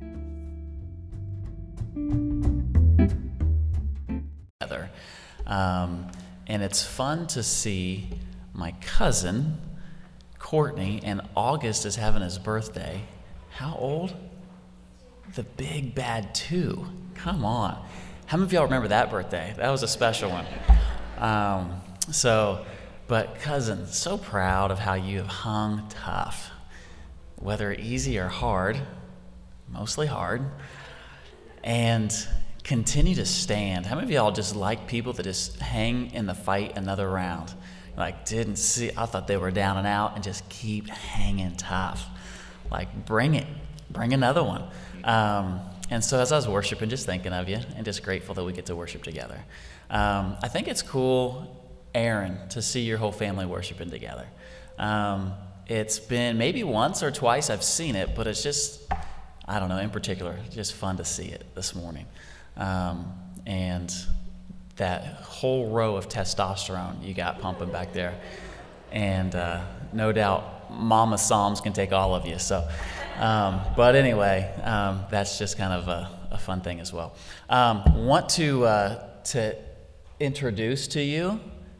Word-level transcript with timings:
Um, 5.46 6.08
and 6.48 6.64
it's 6.64 6.84
fun 6.84 7.28
to 7.28 7.44
see 7.44 8.10
my 8.52 8.72
cousin, 8.82 9.60
Courtney, 10.40 11.02
and 11.04 11.22
August 11.36 11.86
is 11.86 11.98
having 11.98 12.24
his 12.24 12.40
birthday. 12.40 13.04
How 13.52 13.76
old? 13.76 14.16
The 15.36 15.44
Big 15.44 15.96
Bad 15.96 16.36
Two. 16.36 16.86
Come 17.16 17.44
on. 17.44 17.84
How 18.28 18.38
many 18.38 18.46
of 18.46 18.54
y'all 18.54 18.66
remember 18.66 18.90
that 18.90 19.10
birthday? 19.10 19.54
That 19.58 19.70
was 19.72 19.82
a 19.82 19.88
special 19.88 20.30
one. 20.30 20.46
Um, 21.18 21.82
so, 22.12 22.66
but 23.08 23.40
cousin, 23.40 23.88
so 23.88 24.18
proud 24.18 24.70
of 24.70 24.78
how 24.78 24.94
you 24.94 25.18
have 25.18 25.28
hung 25.28 25.88
tough, 25.90 26.52
whether 27.38 27.74
easy 27.74 28.20
or 28.20 28.28
hard, 28.28 28.80
mostly 29.70 30.06
hard, 30.06 30.44
and 31.64 32.16
continue 32.64 33.16
to 33.16 33.26
stand. 33.26 33.88
How 33.88 33.96
many 33.96 34.06
of 34.06 34.12
y'all 34.12 34.32
just 34.32 34.56
like 34.56 34.88
people 34.88 35.14
that 35.14 35.24
just 35.24 35.60
hang 35.60 36.12
in 36.12 36.28
the 36.28 36.36
fight 36.36 36.78
another 36.78 37.10
round? 37.10 37.54
Like, 37.98 38.26
didn't 38.26 38.58
see, 38.58 38.92
I 38.96 39.08
thought 39.08 39.28
they 39.28 39.38
were 39.38 39.52
down 39.52 39.78
and 39.78 39.88
out, 39.88 40.14
and 40.14 40.24
just 40.24 40.48
keep 40.50 40.90
hanging 40.90 41.56
tough. 41.56 42.08
Like, 42.74 43.06
bring 43.06 43.36
it, 43.36 43.48
bring 43.92 44.14
another 44.14 44.44
one. 44.44 44.64
Um, 45.04 45.62
and 45.90 46.04
so, 46.04 46.20
as 46.20 46.32
I 46.32 46.36
was 46.36 46.48
worshiping, 46.48 46.90
just 46.90 47.06
thinking 47.06 47.32
of 47.32 47.48
you, 47.48 47.60
and 47.76 47.86
just 47.86 48.04
grateful 48.04 48.34
that 48.36 48.44
we 48.44 48.52
get 48.52 48.66
to 48.66 48.76
worship 48.76 49.04
together. 49.04 49.40
Um, 49.90 50.38
I 50.42 50.48
think 50.48 50.68
it's 50.68 50.82
cool, 50.82 51.56
Aaron, 51.94 52.38
to 52.50 52.62
see 52.62 52.82
your 52.82 52.98
whole 52.98 53.12
family 53.12 53.46
worshiping 53.46 53.92
together. 53.92 54.26
Um, 54.80 55.34
it's 55.68 56.00
been 56.00 56.38
maybe 56.38 56.64
once 56.64 57.04
or 57.04 57.12
twice 57.12 57.50
I've 57.50 57.64
seen 57.64 57.96
it, 57.96 58.16
but 58.16 58.26
it's 58.26 58.42
just, 58.42 58.82
I 59.48 59.60
don't 59.60 59.70
know, 59.70 59.78
in 59.78 59.92
particular, 59.92 60.36
just 60.50 60.74
fun 60.74 60.98
to 60.98 61.06
see 61.06 61.26
it 61.26 61.46
this 61.54 61.76
morning. 61.76 62.08
Um, 62.58 63.14
and 63.46 63.94
that 64.78 65.04
whole 65.22 65.70
row 65.70 65.96
of 65.96 66.10
testosterone 66.10 67.06
you 67.06 67.14
got 67.14 67.40
pumping 67.40 67.72
back 67.72 67.94
there. 67.94 68.20
And 68.92 69.36
uh, 69.36 69.62
no 69.92 70.12
doubt, 70.12 70.63
Mama 70.74 71.18
Psalms 71.18 71.62
can 71.62 71.74
take 71.74 71.92
all 71.92 72.16
of 72.16 72.26
you. 72.26 72.40
So, 72.40 72.68
um, 73.18 73.62
but 73.76 73.96
anyway, 73.96 74.52
um, 74.64 75.06
that's 75.10 75.38
just 75.38 75.58
kind 75.58 75.74
of 75.74 75.88
a, 75.88 76.10
a, 76.32 76.38
fun 76.38 76.62
thing 76.62 76.80
as 76.80 76.92
well. 76.92 77.16
Um, 77.50 78.06
want 78.06 78.30
to 78.30 78.66
uh, 78.66 79.08
to 79.26 79.56
introduce 80.20 80.88
to 80.90 81.02
you 81.02 81.40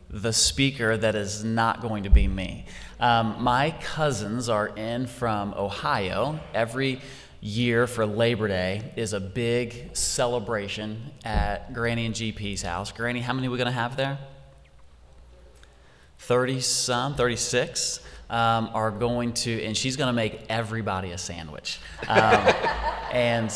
the 0.10 0.32
speaker 0.32 0.96
that 0.96 1.16
is 1.16 1.44
not 1.44 1.82
going 1.82 2.04
to 2.04 2.10
be 2.10 2.28
me. 2.28 2.66
Um, 3.00 3.38
my 3.40 3.72
cousins 3.82 4.48
are 4.48 4.68
in 4.68 5.08
from 5.08 5.54
Ohio. 5.56 6.40
Every 6.54 7.02
year 7.42 7.88
for 7.88 8.06
Labor 8.06 8.48
Day 8.48 8.94
is 8.96 9.14
a 9.14 9.20
big 9.20 9.96
celebration 9.96 11.12
at 11.26 11.74
Granny 11.74 12.06
and 12.06 12.16
GP's 12.16 12.62
house. 12.62 12.92
Granny, 12.92 13.22
how 13.22 13.34
many 13.34 13.48
are 13.48 13.52
we 13.52 13.58
going 13.58 13.66
to 13.66 13.72
have 13.72 13.98
there? 13.98 14.20
30 16.20 16.62
some, 16.62 17.16
36 17.16 18.00
um, 18.34 18.72
are 18.74 18.90
going 18.90 19.32
to, 19.32 19.64
and 19.64 19.78
she's 19.78 19.96
going 19.96 20.08
to 20.08 20.14
make 20.14 20.42
everybody 20.50 21.12
a 21.12 21.18
sandwich. 21.20 21.80
Um, 22.08 22.20
and 23.14 23.54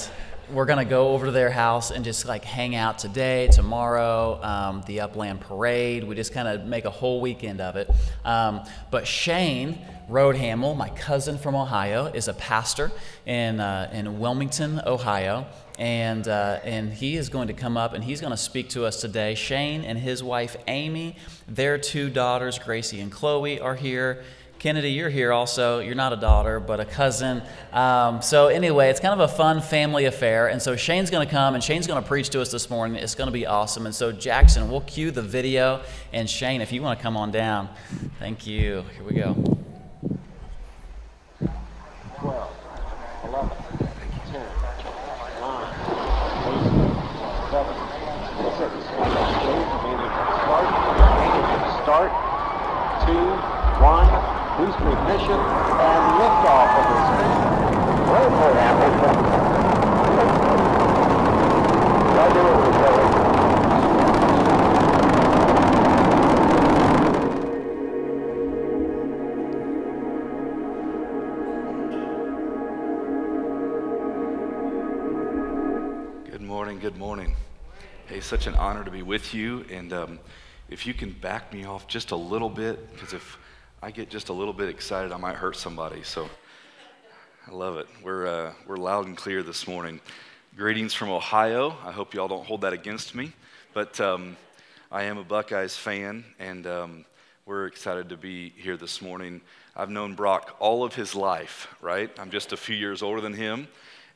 we're 0.51 0.65
going 0.65 0.77
to 0.77 0.89
go 0.89 1.09
over 1.09 1.25
to 1.25 1.31
their 1.31 1.49
house 1.49 1.89
and 1.89 2.05
just 2.05 2.25
like 2.25 2.45
hang 2.45 2.75
out 2.75 2.99
today, 2.99 3.47
tomorrow, 3.47 4.39
um, 4.43 4.83
the 4.85 5.01
Upland 5.01 5.41
Parade. 5.41 6.03
We 6.03 6.13
just 6.13 6.31
kind 6.31 6.47
of 6.47 6.65
make 6.65 6.85
a 6.85 6.91
whole 6.91 7.19
weekend 7.21 7.59
of 7.59 7.75
it. 7.75 7.89
Um, 8.23 8.61
but 8.91 9.07
Shane 9.07 9.79
Roadhamel, 10.09 10.77
my 10.77 10.89
cousin 10.89 11.39
from 11.39 11.55
Ohio, 11.55 12.05
is 12.05 12.27
a 12.27 12.33
pastor 12.35 12.91
in, 13.25 13.59
uh, 13.59 13.89
in 13.91 14.19
Wilmington, 14.19 14.79
Ohio. 14.85 15.47
And, 15.79 16.27
uh, 16.27 16.59
and 16.63 16.93
he 16.93 17.17
is 17.17 17.29
going 17.29 17.47
to 17.47 17.53
come 17.53 17.77
up 17.77 17.93
and 17.93 18.03
he's 18.03 18.21
going 18.21 18.31
to 18.31 18.37
speak 18.37 18.69
to 18.69 18.85
us 18.85 19.01
today. 19.01 19.33
Shane 19.33 19.83
and 19.83 19.97
his 19.97 20.23
wife 20.23 20.55
Amy, 20.67 21.15
their 21.47 21.79
two 21.79 22.11
daughters, 22.11 22.59
Gracie 22.59 22.99
and 22.99 23.11
Chloe, 23.11 23.59
are 23.59 23.75
here. 23.75 24.23
Kennedy, 24.59 24.91
you're 24.91 25.09
here 25.09 25.31
also. 25.31 25.79
You're 25.79 25.93
not 25.93 26.13
a 26.13 26.15
daughter, 26.15 26.59
but 26.59 26.79
a 26.79 26.85
cousin. 26.85 27.43
Um, 27.71 28.23
so, 28.23 28.47
anyway, 28.47 28.89
it's 28.89 28.99
kind 28.99 29.13
of 29.13 29.19
a 29.19 29.31
fun 29.31 29.61
family 29.61 30.05
affair. 30.05 30.47
And 30.47 30.59
so, 30.59 30.75
Shane's 30.75 31.11
going 31.11 31.27
to 31.27 31.31
come 31.31 31.53
and 31.53 31.63
Shane's 31.63 31.85
going 31.85 32.01
to 32.01 32.07
preach 32.07 32.29
to 32.31 32.41
us 32.41 32.51
this 32.51 32.67
morning. 32.69 32.97
It's 32.97 33.13
going 33.13 33.27
to 33.27 33.31
be 33.33 33.45
awesome. 33.45 33.85
And 33.85 33.93
so, 33.93 34.11
Jackson, 34.11 34.71
we'll 34.71 34.81
cue 34.81 35.11
the 35.11 35.21
video. 35.21 35.83
And 36.11 36.27
Shane, 36.27 36.61
if 36.61 36.71
you 36.71 36.81
want 36.81 36.97
to 36.97 37.03
come 37.03 37.15
on 37.15 37.29
down. 37.29 37.69
Thank 38.17 38.47
you. 38.47 38.83
Here 38.95 39.03
we 39.03 39.13
go. 39.13 39.35
12, 42.19 42.51
11, 43.25 43.49
10, 43.77 43.87
9, 45.39 45.69
8, 46.47 46.67
7, 47.51 47.87
6. 48.57 48.87
Start. 50.47 50.65
Start. 51.83 52.11
Two, 53.05 53.57
one 53.79 54.27
ignition, 55.07 55.31
and 55.31 56.03
liftoff 56.19 56.67
of 56.77 56.83
this 56.91 57.07
mission. 57.15 57.41
More 58.07 58.27
Hamilton. 58.59 59.15
Right 62.17 62.31
with 62.35 62.67
Good 76.31 76.41
morning, 76.41 76.79
good 76.79 76.97
morning. 76.97 77.35
Hey, 78.07 78.19
such 78.19 78.47
an 78.47 78.55
honor 78.55 78.83
to 78.83 78.91
be 78.91 79.03
with 79.03 79.33
you. 79.33 79.65
And 79.71 79.93
um, 79.93 80.19
if 80.69 80.85
you 80.85 80.93
can 80.93 81.11
back 81.11 81.53
me 81.53 81.63
off 81.63 81.87
just 81.87 82.11
a 82.11 82.15
little 82.17 82.49
bit, 82.49 82.91
because 82.93 83.13
if 83.13 83.37
I 83.79 83.91
get 83.91 84.09
just 84.09 84.29
a 84.29 84.33
little 84.33 84.53
bit 84.53 84.69
excited, 84.69 85.11
I 85.11 85.17
might 85.17 85.35
hurt 85.35 85.55
somebody. 85.55 86.01
So 86.01 86.27
I 87.47 87.51
love 87.51 87.77
it. 87.77 87.87
We're, 88.01 88.25
uh, 88.25 88.53
we're 88.65 88.77
loud 88.77 89.05
and 89.05 89.15
clear 89.15 89.43
this 89.43 89.67
morning. 89.67 90.01
Greetings 90.55 90.95
from 90.95 91.11
Ohio. 91.11 91.77
I 91.85 91.91
hope 91.91 92.15
y'all 92.15 92.27
don't 92.27 92.43
hold 92.43 92.61
that 92.61 92.73
against 92.73 93.13
me. 93.13 93.33
But 93.75 94.01
um, 94.01 94.35
I 94.91 95.03
am 95.03 95.19
a 95.19 95.23
Buckeyes 95.23 95.77
fan, 95.77 96.25
and 96.39 96.65
um, 96.65 97.05
we're 97.45 97.67
excited 97.67 98.09
to 98.09 98.17
be 98.17 98.51
here 98.57 98.77
this 98.77 98.99
morning. 98.99 99.41
I've 99.75 99.91
known 99.91 100.15
Brock 100.15 100.55
all 100.59 100.83
of 100.83 100.95
his 100.95 101.13
life, 101.13 101.67
right? 101.79 102.09
I'm 102.17 102.31
just 102.31 102.53
a 102.53 102.57
few 102.57 102.75
years 102.75 103.03
older 103.03 103.21
than 103.21 103.33
him, 103.33 103.67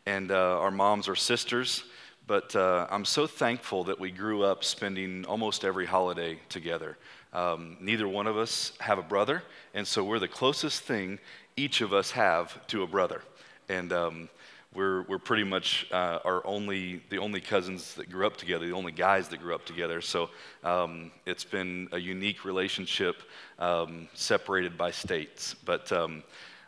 and 0.07 0.31
uh, 0.31 0.59
our 0.59 0.71
moms 0.71 1.07
are 1.07 1.15
sisters. 1.15 1.83
But 2.25 2.55
uh, 2.55 2.87
I'm 2.89 3.05
so 3.05 3.27
thankful 3.27 3.83
that 3.83 3.99
we 3.99 4.09
grew 4.09 4.41
up 4.41 4.63
spending 4.63 5.23
almost 5.25 5.63
every 5.63 5.85
holiday 5.85 6.39
together. 6.49 6.97
Um, 7.33 7.77
neither 7.79 8.07
one 8.07 8.27
of 8.27 8.37
us 8.37 8.73
have 8.79 8.99
a 8.99 9.03
brother, 9.03 9.43
and 9.73 9.87
so 9.87 10.03
we're 10.03 10.19
the 10.19 10.27
closest 10.27 10.83
thing 10.83 11.19
each 11.55 11.81
of 11.81 11.93
us 11.93 12.11
have 12.11 12.65
to 12.67 12.83
a 12.83 12.87
brother. 12.87 13.21
And 13.69 13.93
um, 13.93 14.29
we're, 14.73 15.03
we're 15.03 15.19
pretty 15.19 15.43
much 15.43 15.87
uh, 15.91 16.19
our 16.23 16.45
only, 16.45 17.01
the 17.09 17.17
only 17.17 17.41
cousins 17.41 17.93
that 17.95 18.09
grew 18.09 18.25
up 18.25 18.37
together, 18.37 18.65
the 18.65 18.73
only 18.73 18.93
guys 18.93 19.27
that 19.29 19.41
grew 19.41 19.53
up 19.53 19.65
together. 19.65 20.01
So 20.01 20.29
um, 20.63 21.11
it's 21.25 21.43
been 21.43 21.89
a 21.91 21.97
unique 21.97 22.45
relationship 22.45 23.17
um, 23.59 24.07
separated 24.13 24.77
by 24.77 24.91
states. 24.91 25.55
But 25.65 25.91
um, 25.91 26.23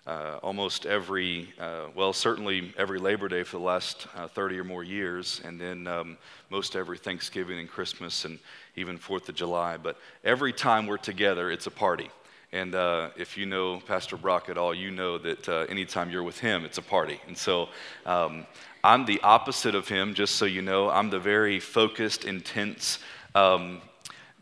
uh, 0.05 0.37
almost 0.43 0.85
every, 0.85 1.53
uh, 1.59 1.85
well, 1.95 2.11
certainly 2.11 2.73
every 2.77 2.99
Labor 2.99 3.27
Day 3.27 3.43
for 3.43 3.57
the 3.57 3.63
last 3.63 4.07
uh, 4.15 4.27
30 4.27 4.59
or 4.59 4.63
more 4.63 4.83
years, 4.83 5.41
and 5.45 5.59
then 5.59 5.87
um, 5.87 6.17
most 6.49 6.75
every 6.75 6.97
Thanksgiving 6.97 7.59
and 7.59 7.69
Christmas 7.69 8.25
and 8.25 8.37
even 8.75 8.97
Fourth 8.97 9.29
of 9.29 9.35
July. 9.35 9.77
But 9.77 9.97
every 10.23 10.51
time 10.51 10.87
we're 10.87 10.97
together, 10.97 11.51
it's 11.51 11.67
a 11.67 11.71
party. 11.71 12.09
And 12.51 12.75
uh, 12.75 13.09
if 13.17 13.37
you 13.37 13.45
know 13.45 13.79
Pastor 13.79 14.15
Brock 14.17 14.49
at 14.49 14.57
all, 14.57 14.75
you 14.75 14.91
know 14.91 15.17
that 15.17 15.49
uh, 15.49 15.65
anytime 15.69 16.11
you're 16.11 16.21
with 16.21 16.37
him, 16.37 16.65
it's 16.65 16.77
a 16.77 16.83
party. 16.83 17.19
And 17.25 17.35
so 17.35 17.69
um, 18.05 18.45
I'm 18.83 19.05
the 19.05 19.19
opposite 19.21 19.73
of 19.73 19.87
him, 19.87 20.13
just 20.13 20.35
so 20.35 20.45
you 20.45 20.61
know. 20.61 20.89
I'm 20.89 21.09
the 21.09 21.19
very 21.19 21.59
focused, 21.59 22.25
intense, 22.25 22.99
um, 23.33 23.81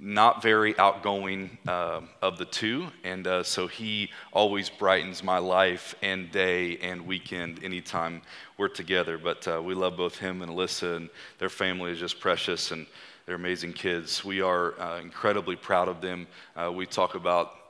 not 0.03 0.41
very 0.41 0.77
outgoing 0.79 1.59
uh, 1.67 2.01
of 2.23 2.39
the 2.39 2.45
two. 2.45 2.87
And 3.03 3.27
uh, 3.27 3.43
so 3.43 3.67
he 3.67 4.09
always 4.33 4.67
brightens 4.67 5.23
my 5.23 5.37
life 5.37 5.93
and 6.01 6.31
day 6.31 6.77
and 6.77 7.05
weekend 7.05 7.63
anytime 7.63 8.23
we're 8.57 8.67
together. 8.67 9.19
But 9.19 9.47
uh, 9.47 9.61
we 9.63 9.75
love 9.75 9.95
both 9.95 10.17
him 10.17 10.41
and 10.41 10.51
Alyssa, 10.51 10.97
and 10.97 11.09
their 11.37 11.49
family 11.49 11.91
is 11.91 11.99
just 11.99 12.19
precious. 12.19 12.71
And 12.71 12.87
they're 13.27 13.35
amazing 13.35 13.73
kids. 13.73 14.25
We 14.25 14.41
are 14.41 14.79
uh, 14.81 14.99
incredibly 14.99 15.55
proud 15.55 15.87
of 15.87 16.01
them. 16.01 16.25
Uh, 16.55 16.71
we 16.71 16.87
talk 16.87 17.13
about 17.13 17.60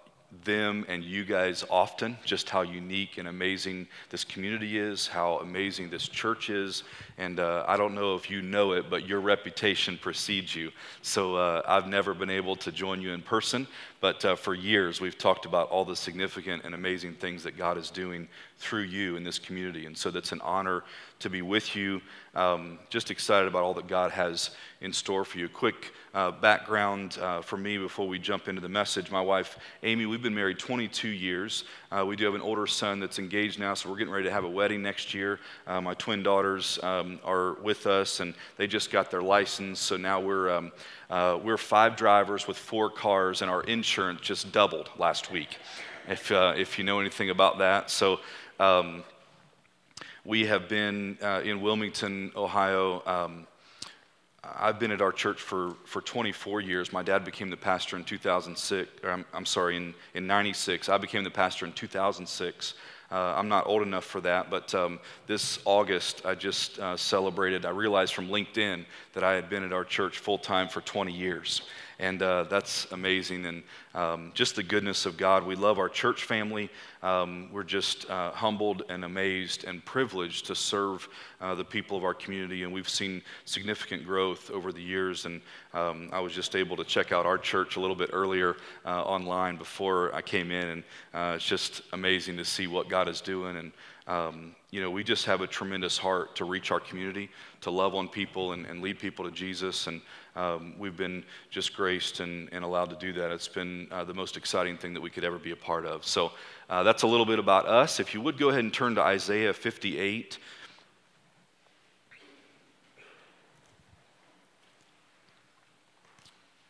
them 0.44 0.86
and 0.88 1.04
you 1.04 1.26
guys 1.26 1.64
often, 1.70 2.18
just 2.26 2.50
how 2.50 2.62
unique 2.62 3.18
and 3.18 3.28
amazing 3.28 3.88
this 4.10 4.24
community 4.24 4.78
is, 4.80 5.08
how 5.08 5.38
amazing 5.40 5.90
this 5.90 6.08
church 6.08 6.50
is. 6.50 6.84
And 7.18 7.40
uh, 7.40 7.66
I 7.68 7.78
don't 7.78 7.94
know 7.94 8.16
if 8.16 8.30
you 8.30 8.42
know 8.42 8.72
it, 8.74 8.90
but 8.90 9.08
your 9.08 9.20
reputation 9.20 9.98
precedes 9.98 10.56
you. 10.56 10.72
So 11.02 11.36
uh, 11.36 11.62
I've 11.68 11.88
never 11.88 12.14
been 12.14 12.30
able 12.30 12.56
to 12.58 12.72
join 12.72 13.02
you 13.02 13.12
in 13.12 13.22
person, 13.22 13.68
but 14.00 14.24
uh, 14.24 14.36
for 14.36 14.56
years 14.56 15.02
we've 15.02 15.18
talked 15.18 15.46
about 15.46 15.70
all 15.70 15.86
the 15.86 15.96
significant 15.96 16.64
and 16.64 16.74
amazing 16.74 17.14
things 17.14 17.44
that 17.44 17.58
God 17.58 17.78
is 17.78 17.90
doing 17.90 18.28
through 18.62 18.84
you 18.84 19.16
in 19.16 19.24
this 19.24 19.40
community. 19.40 19.86
And 19.86 19.98
so 19.98 20.12
that's 20.12 20.32
an 20.32 20.42
honor 20.42 20.84
to 21.20 21.30
be 21.30 21.42
with 21.42 21.76
you. 21.76 22.02
Um, 22.34 22.80
just 22.90 23.12
excited 23.12 23.48
about 23.48 23.64
all 23.64 23.74
that 23.74 23.88
God 23.88 24.12
has 24.12 24.52
in 24.80 24.94
store 24.94 25.26
for 25.26 25.38
you. 25.38 25.50
Quick 25.50 25.94
uh, 26.14 26.32
background 26.32 27.18
uh, 27.22 27.42
for 27.42 27.58
me 27.58 27.78
before 27.78 28.08
we 28.08 28.20
jump 28.20 28.48
into 28.48 28.62
the 28.62 28.70
message. 28.70 29.12
My 29.12 29.22
wife, 29.22 29.58
Amy, 29.84 30.06
we've 30.06 30.22
been 30.22 30.36
married 30.36 30.60
22 30.60 31.08
years. 31.08 31.66
Uh, 31.92 32.06
we 32.06 32.16
do 32.16 32.26
have 32.26 32.36
an 32.36 32.42
older 32.42 32.68
son 32.68 33.00
that's 33.00 33.20
engaged 33.20 33.60
now, 33.60 33.74
so 33.74 33.90
we're 33.90 33.98
getting 33.98 34.14
ready 34.14 34.26
to 34.26 34.32
have 34.32 34.44
a 34.44 34.50
wedding 34.50 34.82
next 34.82 35.14
year. 35.14 35.40
Uh, 35.68 35.82
my 35.82 35.94
twin 35.96 36.24
daughters 36.24 36.80
um, 36.84 37.20
are 37.24 37.54
with 37.56 37.88
us, 37.88 38.20
and 38.20 38.34
they 38.58 38.68
just 38.68 38.92
got 38.92 39.12
their 39.12 39.22
license, 39.22 39.80
so 39.80 39.98
now 39.98 40.20
we're. 40.20 40.50
Um, 40.50 40.72
uh, 41.12 41.38
we're 41.44 41.58
five 41.58 41.98
drivers 41.98 42.48
with 42.48 42.58
four 42.58 42.90
cars, 42.90 43.42
and 43.42 43.52
our 43.52 43.64
insurance 43.64 44.22
just 44.22 44.50
doubled 44.54 44.90
last 44.98 45.30
week, 45.30 45.58
if, 46.08 46.32
uh, 46.32 46.54
if 46.56 46.80
you 46.80 46.86
know 46.86 47.02
anything 47.02 47.30
about 47.30 47.58
that. 47.58 47.92
So, 47.92 48.22
um, 48.60 49.04
we 50.26 50.46
have 50.46 50.70
been 50.70 51.18
uh, 51.22 51.42
in 51.44 51.62
Wilmington, 51.62 52.32
Ohio. 52.36 53.02
Um, 53.06 53.48
I've 54.44 54.80
been 54.80 54.92
at 54.92 55.02
our 55.02 55.12
church 55.12 55.40
for, 55.40 55.76
for 55.86 56.02
24 56.02 56.62
years. 56.62 56.92
My 56.92 57.04
dad 57.04 57.24
became 57.24 57.50
the 57.50 57.58
pastor 57.58 57.96
in 57.96 58.04
2006. 58.04 58.90
I'm, 59.04 59.26
I'm, 59.34 59.46
sorry, 59.46 59.78
in, 59.78 59.94
in 60.14 60.28
96. 60.28 60.90
I 60.90 60.98
became 60.98 61.24
the 61.24 61.32
pastor 61.32 61.66
in 61.66 61.74
2006. 61.74 62.74
Uh, 63.12 63.34
I'm 63.36 63.50
not 63.50 63.68
old 63.68 63.82
enough 63.82 64.06
for 64.06 64.22
that, 64.22 64.50
but 64.50 64.74
um, 64.74 65.00
this 65.28 65.60
August 65.66 66.26
I 66.26 66.34
just 66.34 66.80
uh, 66.80 66.96
celebrated. 66.96 67.66
I 67.66 67.72
realized 67.72 68.14
from 68.14 68.30
LinkedIn 68.30 68.86
that 69.14 69.24
I 69.24 69.34
had 69.34 69.50
been 69.50 69.64
at 69.64 69.74
our 69.74 69.84
church 69.84 70.20
full 70.20 70.38
time 70.38 70.70
for 70.70 70.82
20 70.82 71.12
years. 71.12 71.64
And 72.02 72.24
uh, 72.24 72.46
that's 72.50 72.92
amazing. 72.92 73.46
And 73.46 73.64
um, 73.94 74.32
just 74.34 74.56
the 74.56 74.64
goodness 74.64 75.06
of 75.06 75.18
God. 75.18 75.46
We 75.46 75.56
love 75.56 75.78
our 75.78 75.88
church 75.88 76.24
family. 76.24 76.72
Um, 77.04 77.48
we're 77.54 77.64
just 77.64 78.10
uh, 78.10 78.32
humbled 78.32 78.84
and 78.90 79.06
amazed 79.06 79.66
and 79.66 79.86
privileged 79.86 80.48
to 80.48 80.56
serve 80.56 81.08
uh, 81.40 81.54
the 81.54 81.64
people 81.64 81.96
of 81.96 82.04
our 82.04 82.16
community. 82.16 82.64
And 82.64 82.74
we've 82.74 82.90
seen 82.90 83.22
significant 83.46 84.04
growth 84.04 84.50
over 84.50 84.72
the 84.72 84.82
years. 84.82 85.26
And 85.26 85.42
um, 85.76 86.10
I 86.12 86.20
was 86.22 86.34
just 86.34 86.56
able 86.56 86.76
to 86.78 86.84
check 86.84 87.12
out 87.12 87.28
our 87.28 87.38
church 87.38 87.76
a 87.76 87.80
little 87.80 87.96
bit 87.96 88.10
earlier 88.14 88.58
uh, 88.84 89.04
online 89.04 89.58
before 89.58 90.14
I 90.16 90.24
came 90.24 90.50
in. 90.50 90.70
And 90.70 90.84
uh, 91.14 91.34
it's 91.36 91.46
just 91.46 91.84
amazing 91.94 92.36
to 92.38 92.46
see 92.46 92.66
what 92.66 92.90
God 92.90 93.10
is 93.10 93.22
doing. 93.22 93.58
And 93.58 93.72
um, 94.08 94.56
you 94.72 94.82
know, 94.82 94.90
we 94.90 95.04
just 95.04 95.26
have 95.26 95.42
a 95.42 95.48
tremendous 95.48 95.98
heart 95.98 96.36
to 96.38 96.46
reach 96.46 96.72
our 96.72 96.80
community, 96.80 97.30
to 97.62 97.72
love 97.72 97.94
on 97.94 98.08
people 98.08 98.54
and, 98.54 98.66
and 98.66 98.82
lead 98.82 99.00
people 99.00 99.26
to 99.26 99.32
Jesus. 99.32 99.88
And 99.88 100.02
um, 100.36 100.76
we've 100.78 100.96
been 100.96 101.24
just 101.50 101.76
graced 101.76 102.22
and, 102.22 102.48
and, 102.54 102.64
allowed 102.64 102.90
to 102.92 102.96
do 102.96 103.12
that. 103.14 103.32
It's 103.32 103.50
been 103.50 103.88
uh, 103.92 104.06
the 104.06 104.14
most 104.14 104.38
exciting 104.38 104.78
thing 104.78 104.94
that 104.94 105.02
we 105.02 105.10
could 105.10 105.26
ever 105.26 105.38
be 105.38 105.52
a 105.52 105.58
part 105.58 105.86
of. 105.86 106.06
So 106.06 106.32
uh, 106.70 106.84
that's 106.84 107.04
a 107.04 107.08
little 107.08 107.26
bit 107.26 107.38
about 107.38 107.66
us. 107.66 108.00
If 108.00 108.14
you 108.14 108.22
would 108.22 108.38
go 108.38 108.50
ahead 108.50 108.64
and 108.64 108.74
turn 108.74 108.96
to 108.96 109.02
Isaiah 109.02 109.54
58. 109.54 110.40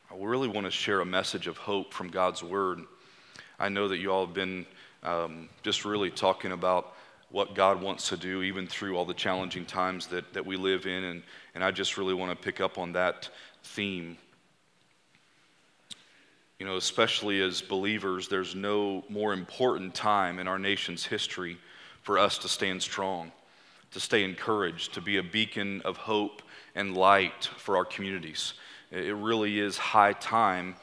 I 0.10 0.16
really 0.18 0.48
want 0.48 0.66
to 0.66 0.72
share 0.72 1.02
a 1.02 1.06
message 1.06 1.46
of 1.46 1.58
hope 1.58 1.94
from 1.94 2.10
God's 2.10 2.44
Word. 2.44 2.80
I 3.60 3.70
know 3.70 3.88
that 3.90 3.98
you 3.98 4.12
all 4.12 4.26
have 4.26 4.36
been 4.36 4.66
um, 5.04 5.50
just 5.62 5.86
really 5.86 6.10
talking 6.10 6.52
about 6.52 6.94
what 7.30 7.54
God 7.54 7.80
wants 7.80 8.10
to 8.10 8.18
do, 8.18 8.42
even 8.42 8.68
through 8.68 8.98
all 8.98 9.06
the 9.06 9.14
challenging 9.14 9.66
times 9.66 10.08
that, 10.08 10.34
that 10.34 10.46
we 10.46 10.58
live 10.58 10.88
in. 10.88 11.04
And, 11.04 11.24
and 11.54 11.64
I 11.64 11.72
just 11.72 11.98
really 11.98 12.14
want 12.14 12.32
to 12.32 12.44
pick 12.44 12.62
up 12.62 12.78
on 12.78 12.94
that 12.94 13.30
theme. 13.64 14.18
You 16.60 16.66
know, 16.66 16.78
especially 16.78 17.42
as 17.42 17.62
believers, 17.62 18.28
there's 18.28 18.56
no 18.56 19.04
more 19.10 19.34
important 19.34 19.96
time 19.96 20.40
in 20.40 20.48
our 20.48 20.60
nation's 20.60 21.06
history 21.06 21.58
for 22.04 22.18
us 22.18 22.38
to 22.40 22.48
stand 22.48 22.82
strong, 22.82 23.32
to 23.92 24.00
stay 24.00 24.24
encouraged, 24.24 24.94
to 24.94 25.02
be 25.02 25.18
a 25.18 25.24
beacon 25.24 25.82
of 25.84 25.98
hope 25.98 26.42
and 26.76 26.96
light 26.96 27.50
for 27.58 27.78
our 27.78 27.86
communities. 27.86 28.54
It 28.92 29.16
really 29.16 29.60
is 29.60 29.78
high 29.78 30.14
time 30.14 30.76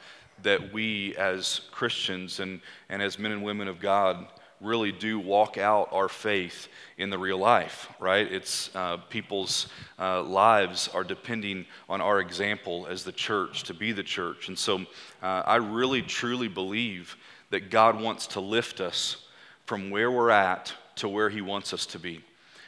that 0.43 0.73
we 0.73 1.15
as 1.15 1.61
Christians 1.71 2.39
and, 2.39 2.61
and 2.89 3.01
as 3.01 3.19
men 3.19 3.31
and 3.31 3.43
women 3.43 3.67
of 3.67 3.79
God 3.79 4.27
really 4.61 4.91
do 4.91 5.19
walk 5.19 5.57
out 5.57 5.89
our 5.91 6.09
faith 6.09 6.67
in 6.97 7.09
the 7.09 7.17
real 7.17 7.37
life, 7.37 7.89
right? 7.99 8.29
It's 8.31 8.69
uh, 8.75 8.97
people's 9.09 9.67
uh, 9.97 10.21
lives 10.23 10.89
are 10.93 11.03
depending 11.03 11.65
on 11.87 12.01
our 12.01 12.19
example 12.19 12.85
as 12.87 13.03
the 13.03 13.11
church 13.11 13.63
to 13.63 13.73
be 13.73 13.91
the 13.91 14.03
church. 14.03 14.49
And 14.49 14.57
so 14.57 14.81
uh, 15.21 15.43
I 15.45 15.55
really 15.55 16.01
truly 16.01 16.47
believe 16.47 17.15
that 17.51 17.69
God 17.69 17.99
wants 18.01 18.27
to 18.27 18.39
lift 18.39 18.81
us 18.81 19.25
from 19.65 19.89
where 19.89 20.11
we're 20.11 20.29
at 20.29 20.73
to 20.95 21.07
where 21.07 21.29
He 21.29 21.41
wants 21.41 21.73
us 21.73 21.85
to 21.87 21.99
be. 21.99 22.21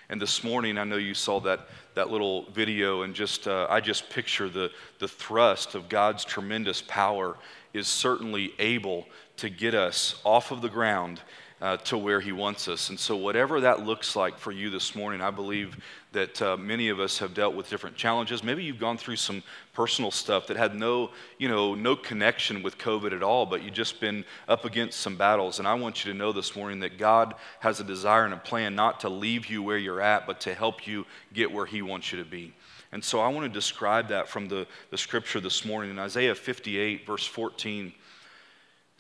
And 0.10 0.22
this 0.22 0.44
morning, 0.44 0.78
I 0.78 0.84
know 0.84 0.98
you 0.98 1.14
saw 1.14 1.40
that, 1.42 1.68
that 1.96 2.10
little 2.10 2.44
video, 2.52 3.04
and 3.04 3.14
just 3.14 3.48
uh, 3.48 3.68
I 3.70 3.80
just 3.80 4.10
picture 4.10 4.50
the, 4.50 4.70
the 5.00 5.08
thrust 5.08 5.74
of 5.74 5.88
God's 5.88 6.26
tremendous 6.26 6.82
power 6.82 7.38
is 7.74 7.88
certainly 7.88 8.54
able 8.60 9.06
to 9.38 9.50
get 9.50 9.74
us 9.74 10.20
off 10.26 10.52
of 10.52 10.62
the 10.62 10.70
ground 10.70 11.22
uh, 11.62 11.78
to 11.78 11.98
where 11.98 12.20
He 12.20 12.32
wants 12.32 12.68
us. 12.68 12.90
And 12.90 13.00
so, 13.00 13.16
whatever 13.16 13.62
that 13.62 13.86
looks 13.86 14.16
like 14.16 14.38
for 14.38 14.52
you 14.52 14.70
this 14.70 14.96
morning, 14.96 15.22
I 15.22 15.30
believe 15.30 15.78
that 16.12 16.42
uh, 16.42 16.58
many 16.58 16.90
of 16.90 17.00
us 17.00 17.20
have 17.20 17.34
dealt 17.34 17.56
with 17.56 17.70
different 17.70 17.96
challenges. 17.96 18.44
Maybe 18.44 18.64
you've 18.64 18.80
gone 18.80 18.98
through 18.98 19.16
some 19.18 19.44
personal 19.74 20.12
stuff 20.12 20.48
that 20.48 20.58
had 20.58 20.76
no, 20.76 21.12
you 21.38 21.48
know, 21.48 21.76
no 21.76 21.96
connection 21.96 22.64
with 22.64 22.78
COVID 22.78 23.14
at 23.14 23.24
all, 23.24 23.46
but 23.46 23.64
you've 23.64 23.74
just 23.74 24.02
been 24.02 24.26
up 24.48 24.66
against 24.66 25.00
some 25.00 25.16
battles. 25.16 25.60
And 25.60 25.68
I 25.68 25.76
want 25.76 26.04
you 26.04 26.12
to 26.12 26.18
know 26.18 26.32
this 26.32 26.56
morning 26.56 26.80
that 26.82 26.98
God 26.98 27.36
has 27.60 27.80
a 27.80 27.84
desire 27.84 28.26
and 28.26 28.34
a 28.34 28.38
plan 28.38 28.76
not 28.76 29.00
to 29.02 29.10
leave 29.10 29.46
you 29.46 29.62
where 29.64 29.78
you're 29.78 30.02
at, 30.02 30.26
but 30.26 30.42
to 30.42 30.54
help 30.54 30.88
you 30.88 31.06
get 31.34 31.52
where 31.52 31.66
He 31.66 31.82
wants 31.82 32.12
you 32.12 32.18
to 32.18 32.30
be. 32.30 32.54
And 32.92 33.04
so 33.04 33.22
I 33.22 33.30
want 33.30 33.46
to 33.46 33.54
describe 33.54 34.10
that 34.10 34.28
from 34.28 34.50
the, 34.50 34.68
the 34.90 34.98
scripture 34.98 35.40
this 35.40 35.64
morning 35.64 35.92
in 35.92 36.00
Isaiah 36.00 36.36
58, 36.36 37.06
verse 37.06 37.26
14 37.26 37.94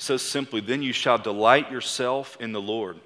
says 0.01 0.21
simply, 0.21 0.61
Then 0.61 0.81
you 0.81 0.93
shall 0.93 1.17
delight 1.17 1.71
yourself 1.71 2.37
in 2.39 2.51
the 2.51 2.61
Lord, 2.61 2.99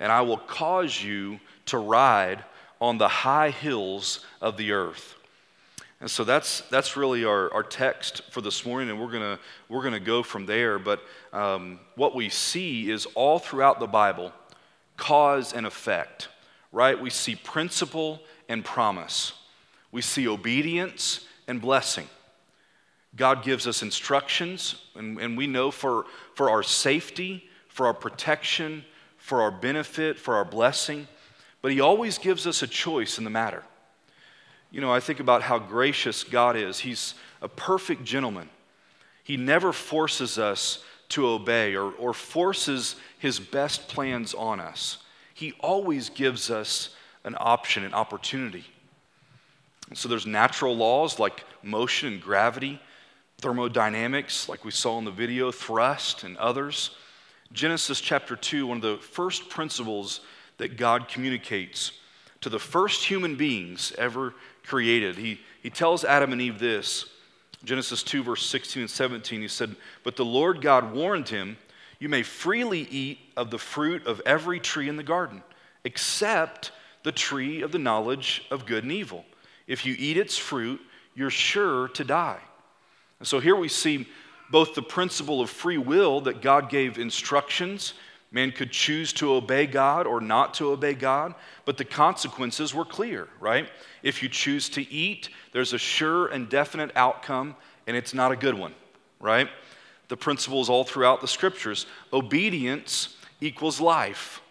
and 0.00 0.10
I 0.10 0.22
will 0.22 0.38
cause 0.38 1.02
you 1.02 1.40
to 1.66 1.78
ride 1.78 2.44
on 2.80 2.98
the 2.98 3.08
high 3.08 3.50
hills 3.50 4.24
of 4.40 4.56
the 4.56 4.72
earth. 4.72 5.14
And 6.00 6.10
so 6.10 6.24
that's, 6.24 6.62
that's 6.62 6.96
really 6.96 7.24
our, 7.24 7.52
our 7.54 7.62
text 7.62 8.22
for 8.30 8.40
this 8.40 8.66
morning, 8.66 8.90
and 8.90 9.00
we're 9.00 9.12
going 9.12 9.38
we're 9.68 9.84
gonna 9.84 10.00
go 10.00 10.24
from 10.24 10.46
there. 10.46 10.80
But 10.80 11.00
um, 11.32 11.78
what 11.94 12.12
we 12.16 12.28
see 12.28 12.90
is 12.90 13.06
all 13.14 13.38
throughout 13.38 13.78
the 13.78 13.86
Bible 13.86 14.32
cause 14.96 15.52
and 15.52 15.64
effect, 15.64 16.28
right? 16.72 17.00
We 17.00 17.08
see 17.10 17.36
principle 17.36 18.20
and 18.48 18.64
promise, 18.64 19.32
we 19.92 20.02
see 20.02 20.26
obedience 20.26 21.24
and 21.46 21.60
blessing. 21.60 22.08
God 23.14 23.44
gives 23.44 23.66
us 23.66 23.82
instructions, 23.82 24.76
and, 24.94 25.18
and 25.20 25.36
we 25.36 25.46
know 25.46 25.70
for, 25.70 26.06
for 26.34 26.50
our 26.50 26.62
safety, 26.62 27.48
for 27.68 27.86
our 27.86 27.94
protection, 27.94 28.84
for 29.16 29.42
our 29.42 29.50
benefit, 29.50 30.18
for 30.18 30.36
our 30.36 30.44
blessing, 30.44 31.06
but 31.60 31.72
He 31.72 31.80
always 31.80 32.18
gives 32.18 32.46
us 32.46 32.62
a 32.62 32.66
choice 32.66 33.18
in 33.18 33.24
the 33.24 33.30
matter. 33.30 33.62
You 34.70 34.80
know, 34.80 34.92
I 34.92 35.00
think 35.00 35.20
about 35.20 35.42
how 35.42 35.58
gracious 35.58 36.24
God 36.24 36.56
is. 36.56 36.80
He's 36.80 37.14
a 37.40 37.48
perfect 37.48 38.04
gentleman. 38.04 38.48
He 39.22 39.36
never 39.36 39.72
forces 39.72 40.38
us 40.38 40.82
to 41.10 41.26
obey 41.26 41.74
or, 41.74 41.92
or 41.92 42.14
forces 42.14 42.96
His 43.18 43.38
best 43.38 43.88
plans 43.88 44.34
on 44.34 44.60
us. 44.60 44.98
He 45.34 45.52
always 45.60 46.08
gives 46.08 46.50
us 46.50 46.90
an 47.24 47.36
option, 47.38 47.84
an 47.84 47.94
opportunity. 47.94 48.64
So 49.94 50.08
there's 50.08 50.26
natural 50.26 50.76
laws 50.76 51.18
like 51.18 51.44
motion 51.62 52.14
and 52.14 52.22
gravity 52.22 52.80
thermodynamics, 53.42 54.48
like 54.48 54.64
we 54.64 54.70
saw 54.70 54.98
in 54.98 55.04
the 55.04 55.10
video, 55.10 55.50
thrust, 55.50 56.22
and 56.22 56.36
others. 56.36 56.96
Genesis 57.52 58.00
chapter 58.00 58.36
2, 58.36 58.68
one 58.68 58.76
of 58.76 58.82
the 58.82 58.96
first 58.98 59.50
principles 59.50 60.20
that 60.58 60.76
God 60.76 61.08
communicates 61.08 61.90
to 62.40 62.48
the 62.48 62.60
first 62.60 63.04
human 63.04 63.34
beings 63.34 63.92
ever 63.98 64.32
created. 64.64 65.16
He, 65.16 65.40
he 65.60 65.70
tells 65.70 66.04
Adam 66.04 66.32
and 66.32 66.40
Eve 66.40 66.60
this 66.60 67.06
Genesis 67.64 68.04
2, 68.04 68.22
verse 68.22 68.46
16 68.46 68.82
and 68.82 68.90
17. 68.90 69.40
He 69.40 69.48
said, 69.48 69.74
But 70.04 70.14
the 70.14 70.24
Lord 70.24 70.60
God 70.60 70.92
warned 70.92 71.28
him, 71.28 71.56
You 71.98 72.08
may 72.08 72.22
freely 72.22 72.82
eat 72.90 73.18
of 73.36 73.50
the 73.50 73.58
fruit 73.58 74.06
of 74.06 74.22
every 74.24 74.60
tree 74.60 74.88
in 74.88 74.96
the 74.96 75.02
garden, 75.02 75.42
except 75.84 76.70
the 77.02 77.12
tree 77.12 77.62
of 77.62 77.72
the 77.72 77.78
knowledge 77.78 78.46
of 78.52 78.66
good 78.66 78.84
and 78.84 78.92
evil. 78.92 79.24
If 79.66 79.84
you 79.84 79.96
eat 79.98 80.16
its 80.16 80.38
fruit, 80.38 80.80
you're 81.14 81.30
sure 81.30 81.88
to 81.88 82.04
die. 82.04 82.40
And 83.22 83.26
so 83.28 83.38
here 83.38 83.54
we 83.54 83.68
see 83.68 84.08
both 84.50 84.74
the 84.74 84.82
principle 84.82 85.40
of 85.40 85.48
free 85.48 85.78
will 85.78 86.22
that 86.22 86.42
God 86.42 86.68
gave 86.68 86.98
instructions, 86.98 87.94
man 88.32 88.50
could 88.50 88.72
choose 88.72 89.12
to 89.12 89.34
obey 89.34 89.64
God 89.68 90.08
or 90.08 90.20
not 90.20 90.54
to 90.54 90.72
obey 90.72 90.94
God, 90.94 91.36
but 91.64 91.76
the 91.76 91.84
consequences 91.84 92.74
were 92.74 92.84
clear, 92.84 93.28
right? 93.38 93.68
If 94.02 94.24
you 94.24 94.28
choose 94.28 94.68
to 94.70 94.82
eat, 94.92 95.28
there's 95.52 95.72
a 95.72 95.78
sure 95.78 96.26
and 96.26 96.48
definite 96.48 96.90
outcome, 96.96 97.54
and 97.86 97.96
it's 97.96 98.12
not 98.12 98.32
a 98.32 98.36
good 98.36 98.58
one, 98.58 98.74
right? 99.20 99.48
The 100.08 100.16
principles 100.16 100.68
all 100.68 100.82
throughout 100.82 101.20
the 101.20 101.28
scriptures. 101.28 101.86
Obedience 102.12 103.16
equals 103.40 103.80
life, 103.80 104.42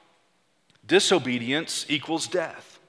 disobedience 0.87 1.85
equals 1.89 2.25
death. 2.25 2.79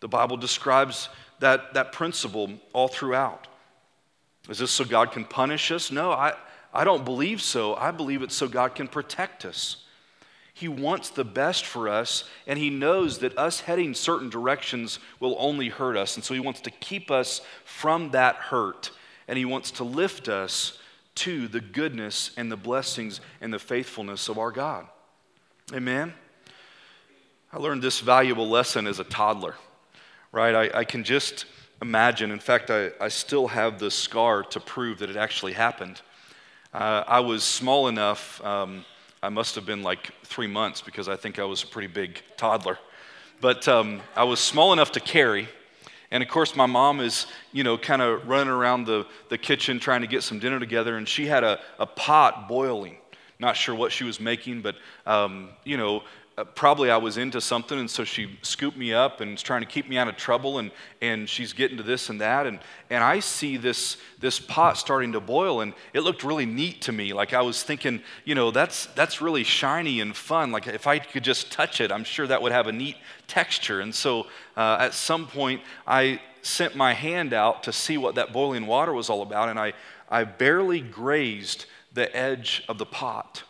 The 0.00 0.08
Bible 0.08 0.38
describes 0.38 1.10
that, 1.40 1.74
that 1.74 1.92
principle 1.92 2.54
all 2.72 2.88
throughout. 2.88 3.48
Is 4.48 4.58
this 4.58 4.70
so 4.70 4.84
God 4.84 5.12
can 5.12 5.24
punish 5.24 5.70
us? 5.70 5.90
No, 5.90 6.12
I, 6.12 6.34
I 6.72 6.84
don't 6.84 7.04
believe 7.04 7.40
so. 7.40 7.74
I 7.74 7.90
believe 7.90 8.22
it's 8.22 8.34
so 8.34 8.48
God 8.48 8.74
can 8.74 8.88
protect 8.88 9.44
us. 9.44 9.78
He 10.52 10.68
wants 10.68 11.10
the 11.10 11.24
best 11.24 11.66
for 11.66 11.88
us, 11.88 12.24
and 12.46 12.58
He 12.58 12.70
knows 12.70 13.18
that 13.18 13.36
us 13.36 13.60
heading 13.60 13.92
certain 13.92 14.30
directions 14.30 15.00
will 15.18 15.34
only 15.38 15.68
hurt 15.68 15.96
us. 15.96 16.14
And 16.14 16.24
so 16.24 16.32
He 16.32 16.40
wants 16.40 16.60
to 16.60 16.70
keep 16.70 17.10
us 17.10 17.40
from 17.64 18.10
that 18.10 18.36
hurt, 18.36 18.90
and 19.26 19.36
He 19.36 19.44
wants 19.44 19.72
to 19.72 19.84
lift 19.84 20.28
us 20.28 20.78
to 21.16 21.48
the 21.48 21.60
goodness 21.60 22.30
and 22.36 22.52
the 22.52 22.56
blessings 22.56 23.20
and 23.40 23.52
the 23.52 23.58
faithfulness 23.58 24.28
of 24.28 24.38
our 24.38 24.52
God. 24.52 24.86
Amen? 25.72 26.12
I 27.52 27.58
learned 27.58 27.82
this 27.82 28.00
valuable 28.00 28.48
lesson 28.48 28.86
as 28.86 28.98
a 28.98 29.04
toddler, 29.04 29.54
right? 30.30 30.54
I, 30.54 30.80
I 30.80 30.84
can 30.84 31.04
just 31.04 31.46
imagine. 31.82 32.30
In 32.30 32.38
fact, 32.38 32.70
I, 32.70 32.90
I 33.00 33.08
still 33.08 33.48
have 33.48 33.78
the 33.78 33.90
scar 33.90 34.42
to 34.42 34.60
prove 34.60 34.98
that 34.98 35.10
it 35.10 35.16
actually 35.16 35.52
happened. 35.52 36.00
Uh, 36.72 37.04
I 37.06 37.20
was 37.20 37.44
small 37.44 37.88
enough. 37.88 38.44
Um, 38.44 38.84
I 39.22 39.28
must 39.28 39.54
have 39.54 39.64
been 39.64 39.82
like 39.82 40.10
three 40.24 40.46
months 40.46 40.80
because 40.80 41.08
I 41.08 41.16
think 41.16 41.38
I 41.38 41.44
was 41.44 41.62
a 41.62 41.66
pretty 41.66 41.88
big 41.88 42.20
toddler. 42.36 42.78
But 43.40 43.66
um, 43.68 44.00
I 44.16 44.24
was 44.24 44.40
small 44.40 44.72
enough 44.72 44.92
to 44.92 45.00
carry. 45.00 45.48
And 46.10 46.22
of 46.22 46.28
course, 46.28 46.54
my 46.54 46.66
mom 46.66 47.00
is, 47.00 47.26
you 47.52 47.64
know, 47.64 47.76
kind 47.76 48.02
of 48.02 48.28
running 48.28 48.52
around 48.52 48.86
the, 48.86 49.06
the 49.30 49.38
kitchen 49.38 49.80
trying 49.80 50.02
to 50.02 50.06
get 50.06 50.22
some 50.22 50.38
dinner 50.38 50.60
together. 50.60 50.96
And 50.96 51.08
she 51.08 51.26
had 51.26 51.44
a, 51.44 51.60
a 51.78 51.86
pot 51.86 52.48
boiling. 52.48 52.98
Not 53.38 53.56
sure 53.56 53.74
what 53.74 53.90
she 53.90 54.04
was 54.04 54.20
making, 54.20 54.62
but, 54.62 54.76
um, 55.06 55.50
you 55.64 55.76
know, 55.76 56.04
probably 56.56 56.90
I 56.90 56.96
was 56.96 57.16
into 57.16 57.40
something, 57.40 57.78
and 57.78 57.88
so 57.88 58.02
she 58.02 58.38
scooped 58.42 58.76
me 58.76 58.92
up 58.92 59.20
and 59.20 59.32
was 59.32 59.42
trying 59.42 59.60
to 59.60 59.68
keep 59.68 59.88
me 59.88 59.96
out 59.96 60.08
of 60.08 60.16
trouble, 60.16 60.58
and, 60.58 60.72
and 61.00 61.28
she's 61.28 61.52
getting 61.52 61.76
to 61.76 61.84
this 61.84 62.10
and 62.10 62.20
that, 62.20 62.46
and, 62.46 62.58
and 62.90 63.04
I 63.04 63.20
see 63.20 63.56
this, 63.56 63.98
this 64.18 64.40
pot 64.40 64.76
starting 64.76 65.12
to 65.12 65.20
boil, 65.20 65.60
and 65.60 65.74
it 65.92 66.00
looked 66.00 66.24
really 66.24 66.46
neat 66.46 66.82
to 66.82 66.92
me. 66.92 67.12
Like 67.12 67.32
I 67.32 67.42
was 67.42 67.62
thinking, 67.62 68.02
you 68.24 68.34
know, 68.34 68.50
that's, 68.50 68.86
that's 68.96 69.20
really 69.20 69.44
shiny 69.44 70.00
and 70.00 70.16
fun. 70.16 70.50
Like 70.50 70.66
if 70.66 70.88
I 70.88 70.98
could 70.98 71.22
just 71.22 71.52
touch 71.52 71.80
it, 71.80 71.92
I'm 71.92 72.04
sure 72.04 72.26
that 72.26 72.42
would 72.42 72.52
have 72.52 72.66
a 72.66 72.72
neat 72.72 72.96
texture. 73.28 73.80
And 73.80 73.94
so 73.94 74.26
uh, 74.56 74.78
at 74.80 74.94
some 74.94 75.28
point, 75.28 75.62
I 75.86 76.20
sent 76.42 76.74
my 76.74 76.94
hand 76.94 77.32
out 77.32 77.62
to 77.62 77.72
see 77.72 77.96
what 77.96 78.16
that 78.16 78.32
boiling 78.32 78.66
water 78.66 78.92
was 78.92 79.08
all 79.08 79.22
about, 79.22 79.50
and 79.50 79.58
I, 79.58 79.72
I 80.10 80.24
barely 80.24 80.80
grazed 80.80 81.66
the 81.92 82.14
edge 82.14 82.64
of 82.68 82.78
the 82.78 82.86
pot. 82.86 83.44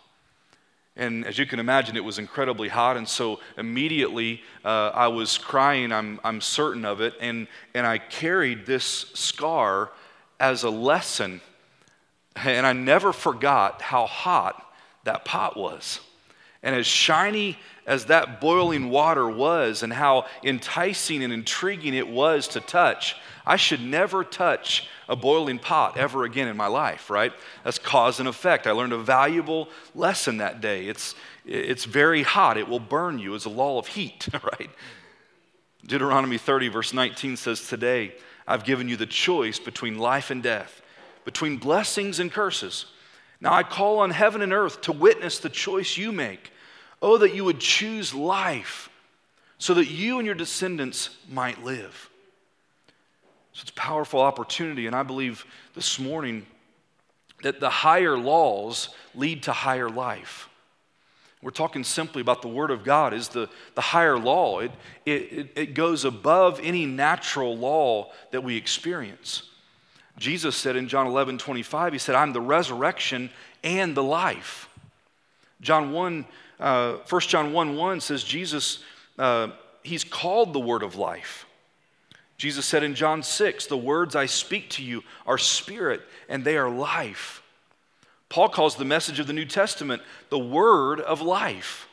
And 0.96 1.26
as 1.26 1.38
you 1.38 1.46
can 1.46 1.58
imagine, 1.58 1.96
it 1.96 2.04
was 2.04 2.18
incredibly 2.18 2.68
hot. 2.68 2.96
And 2.96 3.08
so 3.08 3.40
immediately 3.58 4.42
uh, 4.64 4.90
I 4.94 5.08
was 5.08 5.38
crying, 5.38 5.90
I'm, 5.92 6.20
I'm 6.22 6.40
certain 6.40 6.84
of 6.84 7.00
it. 7.00 7.14
And, 7.20 7.48
and 7.74 7.86
I 7.86 7.98
carried 7.98 8.64
this 8.64 8.84
scar 8.84 9.90
as 10.38 10.62
a 10.62 10.70
lesson. 10.70 11.40
And 12.36 12.66
I 12.66 12.72
never 12.72 13.12
forgot 13.12 13.82
how 13.82 14.06
hot 14.06 14.64
that 15.04 15.24
pot 15.24 15.56
was. 15.56 16.00
And 16.62 16.74
as 16.74 16.86
shiny 16.86 17.58
as 17.86 18.06
that 18.06 18.40
boiling 18.40 18.88
water 18.88 19.28
was, 19.28 19.82
and 19.82 19.92
how 19.92 20.24
enticing 20.42 21.22
and 21.22 21.32
intriguing 21.32 21.92
it 21.92 22.08
was 22.08 22.48
to 22.48 22.60
touch, 22.60 23.16
I 23.46 23.56
should 23.56 23.80
never 23.80 24.24
touch 24.24 24.88
a 25.08 25.14
boiling 25.14 25.58
pot 25.58 25.98
ever 25.98 26.24
again 26.24 26.48
in 26.48 26.56
my 26.56 26.66
life, 26.66 27.10
right? 27.10 27.32
That's 27.62 27.78
cause 27.78 28.18
and 28.18 28.28
effect. 28.28 28.66
I 28.66 28.70
learned 28.70 28.94
a 28.94 28.98
valuable 28.98 29.68
lesson 29.94 30.38
that 30.38 30.60
day. 30.60 30.86
It's, 30.86 31.14
it's 31.44 31.84
very 31.84 32.22
hot, 32.22 32.56
it 32.56 32.68
will 32.68 32.80
burn 32.80 33.18
you 33.18 33.34
It's 33.34 33.44
a 33.44 33.50
law 33.50 33.78
of 33.78 33.86
heat, 33.86 34.28
right? 34.42 34.70
Deuteronomy 35.86 36.38
30, 36.38 36.68
verse 36.68 36.94
19 36.94 37.36
says, 37.36 37.68
Today 37.68 38.14
I've 38.46 38.64
given 38.64 38.88
you 38.88 38.96
the 38.96 39.06
choice 39.06 39.58
between 39.58 39.98
life 39.98 40.30
and 40.30 40.42
death, 40.42 40.80
between 41.26 41.58
blessings 41.58 42.20
and 42.20 42.32
curses. 42.32 42.86
Now 43.40 43.52
I 43.52 43.62
call 43.62 43.98
on 43.98 44.10
heaven 44.10 44.40
and 44.40 44.54
earth 44.54 44.80
to 44.82 44.92
witness 44.92 45.38
the 45.38 45.50
choice 45.50 45.98
you 45.98 46.12
make. 46.12 46.50
Oh, 47.02 47.18
that 47.18 47.34
you 47.34 47.44
would 47.44 47.60
choose 47.60 48.14
life 48.14 48.88
so 49.58 49.74
that 49.74 49.90
you 49.90 50.18
and 50.18 50.24
your 50.24 50.34
descendants 50.34 51.10
might 51.28 51.62
live. 51.62 52.08
So 53.54 53.62
it's 53.62 53.70
a 53.70 53.74
powerful 53.74 54.20
opportunity. 54.20 54.86
And 54.86 54.94
I 54.94 55.02
believe 55.02 55.46
this 55.74 55.98
morning 55.98 56.44
that 57.42 57.60
the 57.60 57.70
higher 57.70 58.18
laws 58.18 58.90
lead 59.14 59.44
to 59.44 59.52
higher 59.52 59.88
life. 59.88 60.48
We're 61.40 61.50
talking 61.50 61.84
simply 61.84 62.20
about 62.22 62.42
the 62.42 62.48
Word 62.48 62.70
of 62.70 62.84
God 62.84 63.12
is 63.12 63.28
the, 63.28 63.50
the 63.74 63.80
higher 63.82 64.18
law. 64.18 64.60
It, 64.60 64.72
it, 65.04 65.50
it 65.54 65.74
goes 65.74 66.04
above 66.04 66.58
any 66.62 66.86
natural 66.86 67.56
law 67.56 68.12
that 68.32 68.42
we 68.42 68.56
experience. 68.56 69.50
Jesus 70.18 70.56
said 70.56 70.74
in 70.74 70.88
John 70.88 71.06
11, 71.06 71.38
25, 71.38 71.92
He 71.92 71.98
said, 71.98 72.14
I'm 72.14 72.32
the 72.32 72.40
resurrection 72.40 73.30
and 73.62 73.94
the 73.94 74.02
life. 74.02 74.68
John 75.60 75.92
1, 75.92 76.24
uh, 76.60 76.92
1 77.08 77.20
John 77.22 77.52
1, 77.52 77.76
1 77.76 78.00
says, 78.00 78.24
Jesus, 78.24 78.82
uh, 79.18 79.48
He's 79.82 80.02
called 80.02 80.54
the 80.54 80.60
Word 80.60 80.82
of 80.82 80.96
life. 80.96 81.46
Jesus 82.44 82.66
said 82.66 82.82
in 82.82 82.94
John 82.94 83.22
6, 83.22 83.68
The 83.68 83.76
words 83.78 84.14
I 84.14 84.26
speak 84.26 84.68
to 84.72 84.84
you 84.84 85.02
are 85.26 85.38
spirit 85.38 86.02
and 86.28 86.44
they 86.44 86.58
are 86.58 86.68
life. 86.68 87.42
Paul 88.28 88.50
calls 88.50 88.76
the 88.76 88.84
message 88.84 89.18
of 89.18 89.26
the 89.26 89.32
New 89.32 89.46
Testament 89.46 90.02
the 90.28 90.38
word 90.38 91.00
of 91.00 91.22
life. 91.22 91.88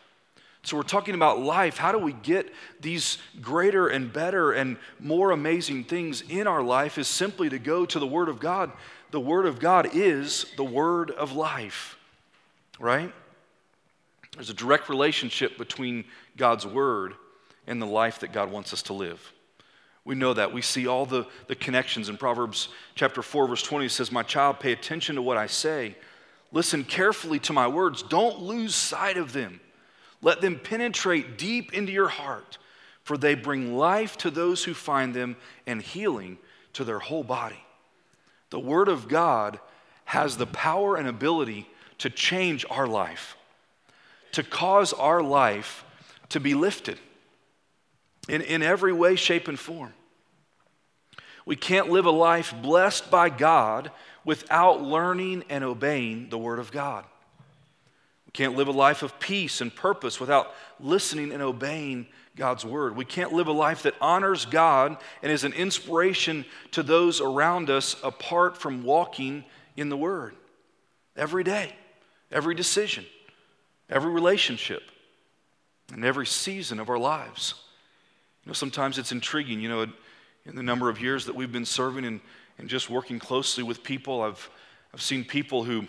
So 0.63 0.75
we're 0.75 0.83
talking 0.83 1.15
about 1.15 1.39
life. 1.39 1.77
How 1.77 1.93
do 1.93 1.99
we 1.99 2.11
get 2.11 2.53
these 2.81 3.17
greater 3.39 3.87
and 3.87 4.11
better 4.11 4.51
and 4.51 4.75
more 4.99 5.31
amazing 5.31 5.85
things 5.85 6.21
in 6.27 6.47
our 6.47 6.61
life? 6.61 6.97
Is 6.97 7.07
simply 7.07 7.47
to 7.47 7.57
go 7.57 7.85
to 7.85 7.97
the 7.97 8.05
Word 8.05 8.27
of 8.27 8.41
God. 8.41 8.73
The 9.11 9.21
Word 9.21 9.45
of 9.45 9.57
God 9.57 9.91
is 9.93 10.47
the 10.57 10.65
Word 10.65 11.11
of 11.11 11.31
life, 11.31 11.95
right? 12.77 13.13
There's 14.33 14.49
a 14.49 14.53
direct 14.53 14.89
relationship 14.89 15.57
between 15.57 16.03
God's 16.35 16.67
Word 16.67 17.13
and 17.67 17.81
the 17.81 17.85
life 17.85 18.19
that 18.19 18.33
God 18.33 18.51
wants 18.51 18.73
us 18.73 18.81
to 18.83 18.93
live. 18.93 19.31
We 20.03 20.15
know 20.15 20.33
that. 20.33 20.51
We 20.51 20.61
see 20.61 20.87
all 20.87 21.05
the, 21.05 21.27
the 21.47 21.55
connections 21.55 22.09
in 22.09 22.17
Proverbs 22.17 22.69
chapter 22.95 23.21
4, 23.21 23.47
verse 23.47 23.63
20. 23.63 23.85
It 23.85 23.89
says, 23.89 24.11
My 24.11 24.23
child, 24.23 24.59
pay 24.59 24.71
attention 24.71 25.15
to 25.15 25.21
what 25.21 25.37
I 25.37 25.47
say. 25.47 25.95
Listen 26.51 26.83
carefully 26.83 27.39
to 27.39 27.53
my 27.53 27.67
words. 27.67 28.01
Don't 28.01 28.41
lose 28.41 28.73
sight 28.75 29.17
of 29.17 29.33
them. 29.33 29.61
Let 30.21 30.41
them 30.41 30.59
penetrate 30.59 31.37
deep 31.37 31.73
into 31.73 31.91
your 31.91 32.07
heart, 32.07 32.57
for 33.03 33.17
they 33.17 33.35
bring 33.35 33.77
life 33.77 34.17
to 34.17 34.29
those 34.29 34.63
who 34.63 34.73
find 34.73 35.13
them 35.13 35.35
and 35.65 35.81
healing 35.81 36.37
to 36.73 36.83
their 36.83 36.99
whole 36.99 37.23
body. 37.23 37.63
The 38.49 38.59
Word 38.59 38.87
of 38.87 39.07
God 39.07 39.59
has 40.05 40.35
the 40.35 40.47
power 40.47 40.95
and 40.95 41.07
ability 41.07 41.69
to 41.99 42.09
change 42.09 42.65
our 42.69 42.87
life, 42.87 43.37
to 44.33 44.43
cause 44.43 44.93
our 44.93 45.21
life 45.21 45.85
to 46.29 46.39
be 46.39 46.53
lifted 46.53 46.99
in, 48.27 48.41
in 48.41 48.61
every 48.61 48.93
way, 48.93 49.15
shape, 49.15 49.47
and 49.47 49.59
form. 49.59 49.93
We 51.45 51.55
can't 51.55 51.89
live 51.89 52.05
a 52.05 52.11
life 52.11 52.53
blessed 52.61 53.09
by 53.09 53.29
God 53.29 53.91
without 54.23 54.81
learning 54.81 55.43
and 55.49 55.63
obeying 55.63 56.29
the 56.29 56.37
Word 56.37 56.59
of 56.59 56.71
God. 56.71 57.05
We 58.25 58.31
can't 58.31 58.55
live 58.55 58.67
a 58.67 58.71
life 58.71 59.03
of 59.03 59.19
peace 59.19 59.59
and 59.59 59.75
purpose 59.75 60.19
without 60.19 60.53
listening 60.79 61.31
and 61.31 61.41
obeying 61.41 62.07
God's 62.35 62.63
Word. 62.63 62.95
We 62.95 63.05
can't 63.05 63.33
live 63.33 63.47
a 63.47 63.51
life 63.51 63.83
that 63.83 63.95
honors 63.99 64.45
God 64.45 64.97
and 65.21 65.31
is 65.31 65.43
an 65.43 65.53
inspiration 65.53 66.45
to 66.71 66.83
those 66.83 67.19
around 67.19 67.69
us 67.69 67.95
apart 68.03 68.57
from 68.57 68.83
walking 68.83 69.43
in 69.75 69.89
the 69.89 69.97
Word 69.97 70.35
every 71.15 71.43
day, 71.43 71.73
every 72.31 72.55
decision, 72.55 73.05
every 73.89 74.11
relationship, 74.11 74.83
and 75.91 76.05
every 76.05 76.25
season 76.25 76.79
of 76.79 76.89
our 76.89 76.99
lives. 76.99 77.55
You 78.45 78.49
know, 78.49 78.53
sometimes 78.53 78.97
it's 78.97 79.11
intriguing, 79.11 79.61
you 79.61 79.69
know, 79.69 79.85
in 80.45 80.55
the 80.55 80.63
number 80.63 80.89
of 80.89 80.99
years 80.99 81.25
that 81.25 81.35
we've 81.35 81.51
been 81.51 81.65
serving 81.65 82.05
and, 82.05 82.19
and 82.57 82.67
just 82.67 82.89
working 82.89 83.19
closely 83.19 83.63
with 83.63 83.83
people, 83.83 84.21
I've, 84.21 84.49
I've 84.93 85.01
seen 85.01 85.23
people 85.23 85.63
who 85.63 85.85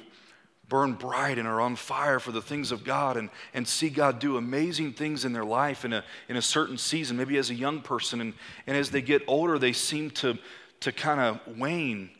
burn 0.69 0.95
bright 0.95 1.39
and 1.39 1.47
are 1.47 1.61
on 1.61 1.77
fire 1.77 2.19
for 2.19 2.33
the 2.33 2.41
things 2.41 2.73
of 2.73 2.85
God 2.85 3.17
and, 3.17 3.31
and 3.53 3.67
see 3.67 3.91
God 3.91 4.19
do 4.19 4.37
amazing 4.37 4.93
things 4.93 5.25
in 5.25 5.33
their 5.33 5.45
life 5.45 5.85
in 5.85 5.93
a, 5.93 6.05
in 6.29 6.37
a 6.37 6.43
certain 6.43 6.79
season, 6.79 7.17
maybe 7.17 7.37
as 7.37 7.51
a 7.51 7.55
young 7.55 7.81
person. 7.81 8.21
And, 8.21 8.35
and 8.67 8.77
as 8.77 8.91
they 8.91 9.03
get 9.03 9.23
older, 9.27 9.59
they 9.59 9.73
seem 9.73 10.11
to, 10.11 10.39
to 10.81 10.93
kind 10.93 11.21
of 11.21 11.59
wane 11.59 12.11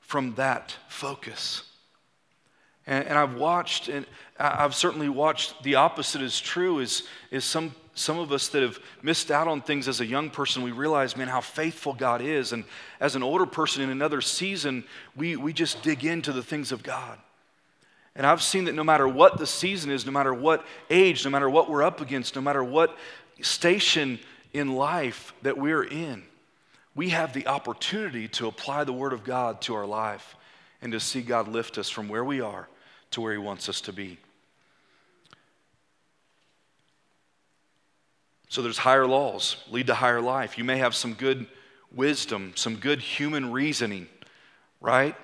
from 0.00 0.34
that 0.34 0.76
focus. 0.88 1.62
And, 2.86 3.06
and 3.06 3.18
I've 3.18 3.34
watched, 3.34 3.88
and 3.88 4.06
I've 4.38 4.74
certainly 4.74 5.08
watched 5.08 5.62
the 5.64 5.76
opposite 5.76 6.22
is 6.22 6.38
true, 6.38 6.78
is, 6.78 7.02
is 7.32 7.44
some, 7.44 7.74
some 7.96 8.18
of 8.18 8.30
us 8.30 8.48
that 8.48 8.62
have 8.62 8.78
missed 9.02 9.30
out 9.30 9.48
on 9.48 9.62
things 9.62 9.88
as 9.88 10.00
a 10.00 10.06
young 10.06 10.28
person, 10.28 10.62
we 10.62 10.70
realize, 10.70 11.16
man, 11.16 11.28
how 11.28 11.40
faithful 11.40 11.94
God 11.94 12.20
is. 12.20 12.52
And 12.52 12.64
as 13.00 13.16
an 13.16 13.22
older 13.22 13.46
person 13.46 13.82
in 13.82 13.88
another 13.88 14.20
season, 14.20 14.84
we, 15.16 15.36
we 15.36 15.54
just 15.54 15.82
dig 15.82 16.04
into 16.04 16.30
the 16.30 16.42
things 16.42 16.72
of 16.72 16.82
God. 16.82 17.18
And 18.14 18.26
I've 18.26 18.42
seen 18.42 18.66
that 18.66 18.74
no 18.74 18.84
matter 18.84 19.08
what 19.08 19.38
the 19.38 19.46
season 19.46 19.90
is, 19.90 20.04
no 20.04 20.12
matter 20.12 20.34
what 20.34 20.64
age, 20.90 21.24
no 21.24 21.30
matter 21.30 21.48
what 21.48 21.70
we're 21.70 21.82
up 21.82 22.02
against, 22.02 22.36
no 22.36 22.42
matter 22.42 22.62
what 22.62 22.96
station 23.40 24.18
in 24.52 24.74
life 24.74 25.32
that 25.40 25.56
we're 25.56 25.84
in, 25.84 26.22
we 26.94 27.08
have 27.10 27.32
the 27.32 27.46
opportunity 27.46 28.28
to 28.28 28.46
apply 28.46 28.84
the 28.84 28.92
Word 28.92 29.14
of 29.14 29.24
God 29.24 29.62
to 29.62 29.74
our 29.74 29.86
life 29.86 30.36
and 30.82 30.92
to 30.92 31.00
see 31.00 31.22
God 31.22 31.48
lift 31.48 31.78
us 31.78 31.88
from 31.88 32.08
where 32.08 32.24
we 32.24 32.42
are 32.42 32.68
to 33.12 33.22
where 33.22 33.32
He 33.32 33.38
wants 33.38 33.70
us 33.70 33.80
to 33.82 33.92
be. 33.92 34.18
So 38.48 38.62
there's 38.62 38.78
higher 38.78 39.06
laws, 39.06 39.56
lead 39.70 39.88
to 39.88 39.94
higher 39.94 40.20
life. 40.20 40.56
You 40.56 40.64
may 40.64 40.78
have 40.78 40.94
some 40.94 41.14
good 41.14 41.46
wisdom, 41.92 42.52
some 42.54 42.76
good 42.76 43.00
human 43.00 43.52
reasoning, 43.52 44.08
right? 44.80 45.16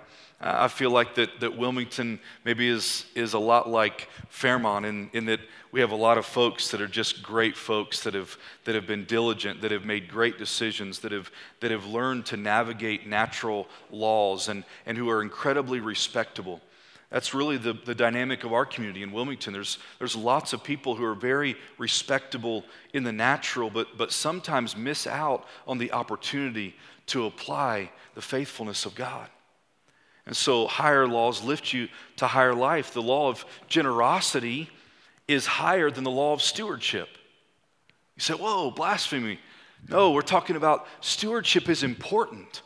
I 0.45 0.67
feel 0.67 0.91
like 0.91 1.15
that, 1.15 1.39
that 1.39 1.57
Wilmington 1.57 2.19
maybe 2.45 2.67
is, 2.67 3.07
is 3.15 3.35
a 3.35 3.39
lot 3.39 3.69
like 3.69 4.09
Fairmount 4.29 4.85
in, 4.85 5.09
in 5.13 5.27
that 5.27 5.39
we 5.71 5.81
have 5.81 5.93
a 5.93 5.97
lot 5.97 6.19
of 6.19 6.27
folks 6.27 6.73
that 6.73 6.81
are 6.81 6.89
just 6.89 7.23
great 7.23 7.57
folks 7.57 8.03
that 8.03 8.15
have, 8.15 8.37
that 8.65 8.75
have 8.75 8.87
been 8.87 9.05
diligent, 9.05 9.63
that 9.63 9.71
have 9.71 9.85
made 9.85 10.09
great 10.09 10.39
decisions, 10.39 10.99
that 10.99 11.13
have, 11.13 11.31
that 11.61 11.71
have 11.71 11.87
learned 11.87 12.27
to 12.27 12.37
navigate 12.37 13.07
natural 13.07 13.69
laws, 13.91 14.49
and, 14.49 14.65
and 14.85 14.99
who 14.99 15.09
are 15.09 15.23
incredibly 15.23 15.79
respectable. 15.79 16.61
That's 17.13 17.35
really 17.35 17.59
the, 17.59 17.75
the 17.75 17.95
dynamic 17.95 18.43
of 18.43 18.55
our 18.55 18.65
community 18.65 19.03
in 19.03 19.13
Wilmington. 19.13 19.53
There's, 19.53 19.79
there's 19.99 20.17
lots 20.17 20.55
of 20.55 20.65
people 20.65 20.95
who 20.95 21.05
are 21.05 21.15
very 21.15 21.57
respectable 21.77 22.65
in 22.95 23.05
the 23.05 23.13
natural, 23.13 23.69
but, 23.69 23.99
but 23.99 24.13
sometimes 24.13 24.79
miss 24.79 25.07
out 25.07 25.45
on 25.67 25.77
the 25.77 25.93
opportunity 25.93 26.75
to 27.09 27.27
apply 27.27 27.91
the 28.15 28.23
faithfulness 28.23 28.87
of 28.87 28.95
God. 28.95 29.29
And 30.25 30.35
so 30.35 30.67
higher 30.67 31.07
laws 31.07 31.45
lift 31.45 31.75
you 31.75 31.89
to 32.17 32.27
higher 32.27 32.55
life. 32.55 32.95
The 32.95 33.03
law 33.03 33.29
of 33.29 33.45
generosity 33.69 34.71
is 35.29 35.45
higher 35.45 35.91
than 35.91 36.05
the 36.05 36.11
law 36.11 36.33
of 36.33 36.41
stewardship. 36.41 37.09
You 38.17 38.23
say, 38.23 38.35
whoa, 38.35 38.71
blasphemy. 38.71 39.39
No, 39.87 40.13
we're 40.13 40.23
talking 40.23 40.57
about 40.57 40.87
stewardship 41.03 41.69
is 41.69 41.83
important. 41.83 42.63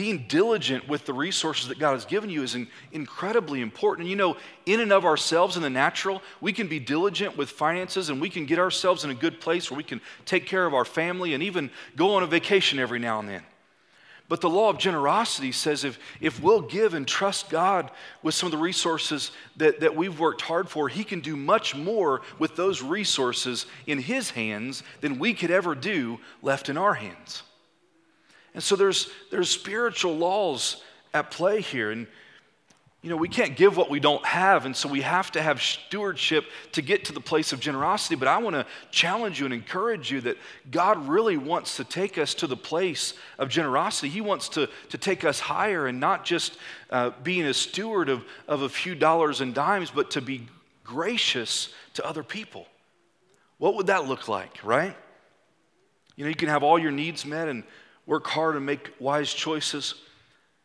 Being 0.00 0.24
diligent 0.28 0.88
with 0.88 1.04
the 1.04 1.12
resources 1.12 1.68
that 1.68 1.78
God 1.78 1.92
has 1.92 2.06
given 2.06 2.30
you 2.30 2.42
is 2.42 2.54
in, 2.54 2.68
incredibly 2.90 3.60
important. 3.60 4.04
And 4.04 4.10
you 4.10 4.16
know, 4.16 4.38
in 4.64 4.80
and 4.80 4.94
of 4.94 5.04
ourselves 5.04 5.58
in 5.58 5.62
the 5.62 5.68
natural, 5.68 6.22
we 6.40 6.54
can 6.54 6.68
be 6.68 6.78
diligent 6.78 7.36
with 7.36 7.50
finances 7.50 8.08
and 8.08 8.18
we 8.18 8.30
can 8.30 8.46
get 8.46 8.58
ourselves 8.58 9.04
in 9.04 9.10
a 9.10 9.14
good 9.14 9.42
place 9.42 9.70
where 9.70 9.76
we 9.76 9.84
can 9.84 10.00
take 10.24 10.46
care 10.46 10.64
of 10.64 10.72
our 10.72 10.86
family 10.86 11.34
and 11.34 11.42
even 11.42 11.70
go 11.96 12.14
on 12.14 12.22
a 12.22 12.26
vacation 12.26 12.78
every 12.78 12.98
now 12.98 13.18
and 13.18 13.28
then. 13.28 13.42
But 14.26 14.40
the 14.40 14.48
law 14.48 14.70
of 14.70 14.78
generosity 14.78 15.52
says 15.52 15.84
if, 15.84 15.98
if 16.18 16.42
we'll 16.42 16.62
give 16.62 16.94
and 16.94 17.06
trust 17.06 17.50
God 17.50 17.90
with 18.22 18.34
some 18.34 18.46
of 18.46 18.52
the 18.52 18.56
resources 18.56 19.32
that, 19.58 19.80
that 19.80 19.94
we've 19.94 20.18
worked 20.18 20.40
hard 20.40 20.70
for, 20.70 20.88
He 20.88 21.04
can 21.04 21.20
do 21.20 21.36
much 21.36 21.76
more 21.76 22.22
with 22.38 22.56
those 22.56 22.80
resources 22.80 23.66
in 23.86 23.98
His 23.98 24.30
hands 24.30 24.82
than 25.02 25.18
we 25.18 25.34
could 25.34 25.50
ever 25.50 25.74
do 25.74 26.20
left 26.40 26.70
in 26.70 26.78
our 26.78 26.94
hands. 26.94 27.42
And 28.54 28.62
so 28.62 28.76
there's, 28.76 29.10
there's 29.30 29.50
spiritual 29.50 30.16
laws 30.16 30.82
at 31.14 31.30
play 31.30 31.60
here. 31.60 31.90
And 31.90 32.06
you 33.02 33.08
know, 33.08 33.16
we 33.16 33.28
can't 33.28 33.56
give 33.56 33.78
what 33.78 33.88
we 33.88 33.98
don't 33.98 34.24
have, 34.26 34.66
and 34.66 34.76
so 34.76 34.86
we 34.86 35.00
have 35.00 35.32
to 35.32 35.40
have 35.40 35.62
stewardship 35.62 36.44
to 36.72 36.82
get 36.82 37.06
to 37.06 37.14
the 37.14 37.20
place 37.20 37.54
of 37.54 37.58
generosity. 37.58 38.14
But 38.14 38.28
I 38.28 38.36
want 38.36 38.56
to 38.56 38.66
challenge 38.90 39.40
you 39.40 39.46
and 39.46 39.54
encourage 39.54 40.10
you 40.10 40.20
that 40.22 40.36
God 40.70 41.08
really 41.08 41.38
wants 41.38 41.76
to 41.76 41.84
take 41.84 42.18
us 42.18 42.34
to 42.34 42.46
the 42.46 42.58
place 42.58 43.14
of 43.38 43.48
generosity. 43.48 44.10
He 44.10 44.20
wants 44.20 44.50
to, 44.50 44.68
to 44.90 44.98
take 44.98 45.24
us 45.24 45.40
higher 45.40 45.86
and 45.86 45.98
not 45.98 46.26
just 46.26 46.58
uh, 46.90 47.12
being 47.22 47.46
a 47.46 47.54
steward 47.54 48.10
of, 48.10 48.22
of 48.46 48.62
a 48.62 48.68
few 48.68 48.94
dollars 48.94 49.40
and 49.40 49.54
dimes, 49.54 49.90
but 49.90 50.10
to 50.10 50.20
be 50.20 50.46
gracious 50.84 51.70
to 51.94 52.06
other 52.06 52.22
people. 52.22 52.66
What 53.56 53.76
would 53.76 53.86
that 53.86 54.08
look 54.08 54.28
like, 54.28 54.62
right? 54.62 54.94
You 56.16 56.24
know, 56.24 56.28
you 56.28 56.36
can 56.36 56.50
have 56.50 56.62
all 56.62 56.78
your 56.78 56.92
needs 56.92 57.24
met 57.24 57.48
and 57.48 57.64
work 58.10 58.26
hard 58.26 58.56
and 58.56 58.66
make 58.66 58.92
wise 58.98 59.32
choices. 59.32 59.94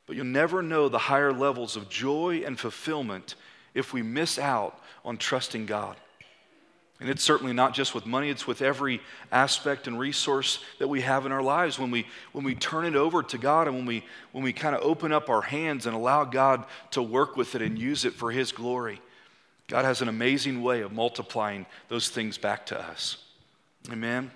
But 0.07 0.15
you'll 0.15 0.25
never 0.25 0.63
know 0.63 0.89
the 0.89 0.97
higher 0.97 1.31
levels 1.31 1.75
of 1.75 1.89
joy 1.89 2.41
and 2.43 2.59
fulfillment 2.59 3.35
if 3.75 3.93
we 3.93 4.01
miss 4.01 4.39
out 4.39 4.81
on 5.05 5.17
trusting 5.17 5.67
God. 5.67 5.95
And 6.99 7.07
it's 7.07 7.23
certainly 7.23 7.53
not 7.53 7.75
just 7.75 7.93
with 7.93 8.07
money, 8.07 8.31
it's 8.31 8.47
with 8.47 8.63
every 8.63 8.99
aspect 9.31 9.85
and 9.85 9.99
resource 9.99 10.57
that 10.79 10.87
we 10.87 11.01
have 11.01 11.27
in 11.27 11.31
our 11.31 11.43
lives. 11.43 11.77
When 11.77 11.91
we, 11.91 12.07
when 12.31 12.43
we 12.43 12.55
turn 12.55 12.83
it 12.83 12.95
over 12.95 13.21
to 13.21 13.37
God 13.37 13.67
and 13.67 13.75
when 13.75 13.85
we, 13.85 14.03
when 14.31 14.43
we 14.43 14.51
kind 14.51 14.75
of 14.75 14.81
open 14.81 15.11
up 15.11 15.29
our 15.29 15.43
hands 15.43 15.85
and 15.85 15.95
allow 15.95 16.23
God 16.23 16.65
to 16.91 17.03
work 17.03 17.37
with 17.37 17.53
it 17.53 17.61
and 17.61 17.77
use 17.77 18.05
it 18.05 18.13
for 18.13 18.31
His 18.31 18.51
glory, 18.51 18.99
God 19.67 19.85
has 19.85 20.01
an 20.01 20.07
amazing 20.07 20.63
way 20.63 20.81
of 20.81 20.93
multiplying 20.93 21.67
those 21.89 22.09
things 22.09 22.39
back 22.39 22.65
to 22.67 22.79
us. 22.79 23.17
Amen. 23.91 24.31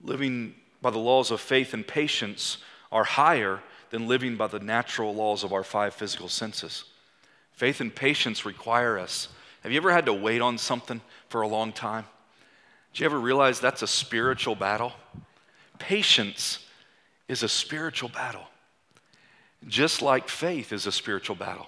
Living 0.00 0.54
by 0.82 0.90
the 0.90 0.98
laws 0.98 1.30
of 1.30 1.40
faith 1.40 1.74
and 1.74 1.86
patience 1.86 2.58
are 2.92 3.04
higher 3.04 3.60
than 3.90 4.08
living 4.08 4.36
by 4.36 4.46
the 4.46 4.58
natural 4.58 5.14
laws 5.14 5.44
of 5.44 5.52
our 5.52 5.64
five 5.64 5.94
physical 5.94 6.28
senses. 6.28 6.84
Faith 7.52 7.80
and 7.80 7.94
patience 7.94 8.44
require 8.44 8.98
us. 8.98 9.28
Have 9.62 9.72
you 9.72 9.78
ever 9.78 9.92
had 9.92 10.06
to 10.06 10.12
wait 10.12 10.40
on 10.40 10.58
something 10.58 11.00
for 11.28 11.42
a 11.42 11.48
long 11.48 11.72
time? 11.72 12.04
Did 12.92 13.00
you 13.00 13.06
ever 13.06 13.18
realize 13.18 13.60
that's 13.60 13.82
a 13.82 13.86
spiritual 13.86 14.54
battle? 14.54 14.92
Patience 15.78 16.60
is 17.28 17.42
a 17.42 17.48
spiritual 17.48 18.08
battle, 18.08 18.46
just 19.66 20.02
like 20.02 20.28
faith 20.28 20.72
is 20.72 20.86
a 20.86 20.92
spiritual 20.92 21.36
battle. 21.36 21.66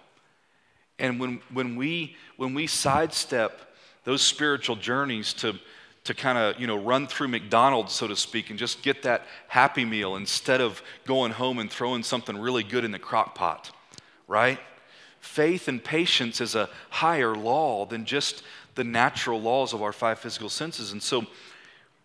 And 0.98 1.20
when, 1.20 1.40
when, 1.52 1.76
we, 1.76 2.16
when 2.36 2.54
we 2.54 2.66
sidestep 2.66 3.74
those 4.04 4.22
spiritual 4.22 4.76
journeys 4.76 5.32
to 5.34 5.58
to 6.08 6.14
kind 6.14 6.38
of, 6.38 6.58
you 6.58 6.66
know, 6.66 6.78
run 6.78 7.06
through 7.06 7.28
McDonald's, 7.28 7.92
so 7.92 8.08
to 8.08 8.16
speak, 8.16 8.48
and 8.48 8.58
just 8.58 8.82
get 8.82 9.02
that 9.02 9.26
happy 9.46 9.84
meal 9.84 10.16
instead 10.16 10.62
of 10.62 10.82
going 11.04 11.32
home 11.32 11.58
and 11.58 11.70
throwing 11.70 12.02
something 12.02 12.34
really 12.38 12.62
good 12.62 12.82
in 12.82 12.92
the 12.92 12.98
crock 12.98 13.34
pot, 13.34 13.70
right? 14.26 14.58
Faith 15.20 15.68
and 15.68 15.84
patience 15.84 16.40
is 16.40 16.54
a 16.54 16.70
higher 16.88 17.34
law 17.34 17.84
than 17.84 18.06
just 18.06 18.42
the 18.74 18.84
natural 18.84 19.38
laws 19.38 19.74
of 19.74 19.82
our 19.82 19.92
five 19.92 20.18
physical 20.18 20.48
senses. 20.48 20.92
And 20.92 21.02
so, 21.02 21.26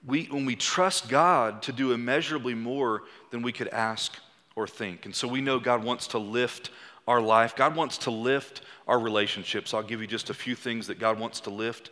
we, 0.05 0.25
when 0.25 0.45
we 0.45 0.57
trust 0.57 1.07
God 1.07 1.61
to 1.61 1.71
do 1.71 1.93
immeasurably 1.93 2.55
more 2.55 3.03
than 3.31 3.41
we 3.41 3.53
could 3.53 3.69
ask 3.69 4.17
or 4.53 4.67
think. 4.67 5.05
And 5.05 5.15
so 5.15 5.29
we 5.29 5.39
know 5.39 5.59
God 5.59 5.81
wants 5.81 6.07
to 6.07 6.17
lift 6.17 6.71
our 7.07 7.21
life. 7.21 7.55
God 7.55 7.73
wants 7.73 7.99
to 7.99 8.11
lift 8.11 8.63
our 8.85 8.99
relationships. 8.99 9.73
I'll 9.73 9.81
give 9.81 10.01
you 10.01 10.07
just 10.07 10.29
a 10.29 10.33
few 10.33 10.55
things 10.55 10.87
that 10.87 10.99
God 10.99 11.17
wants 11.17 11.39
to 11.39 11.51
lift. 11.51 11.89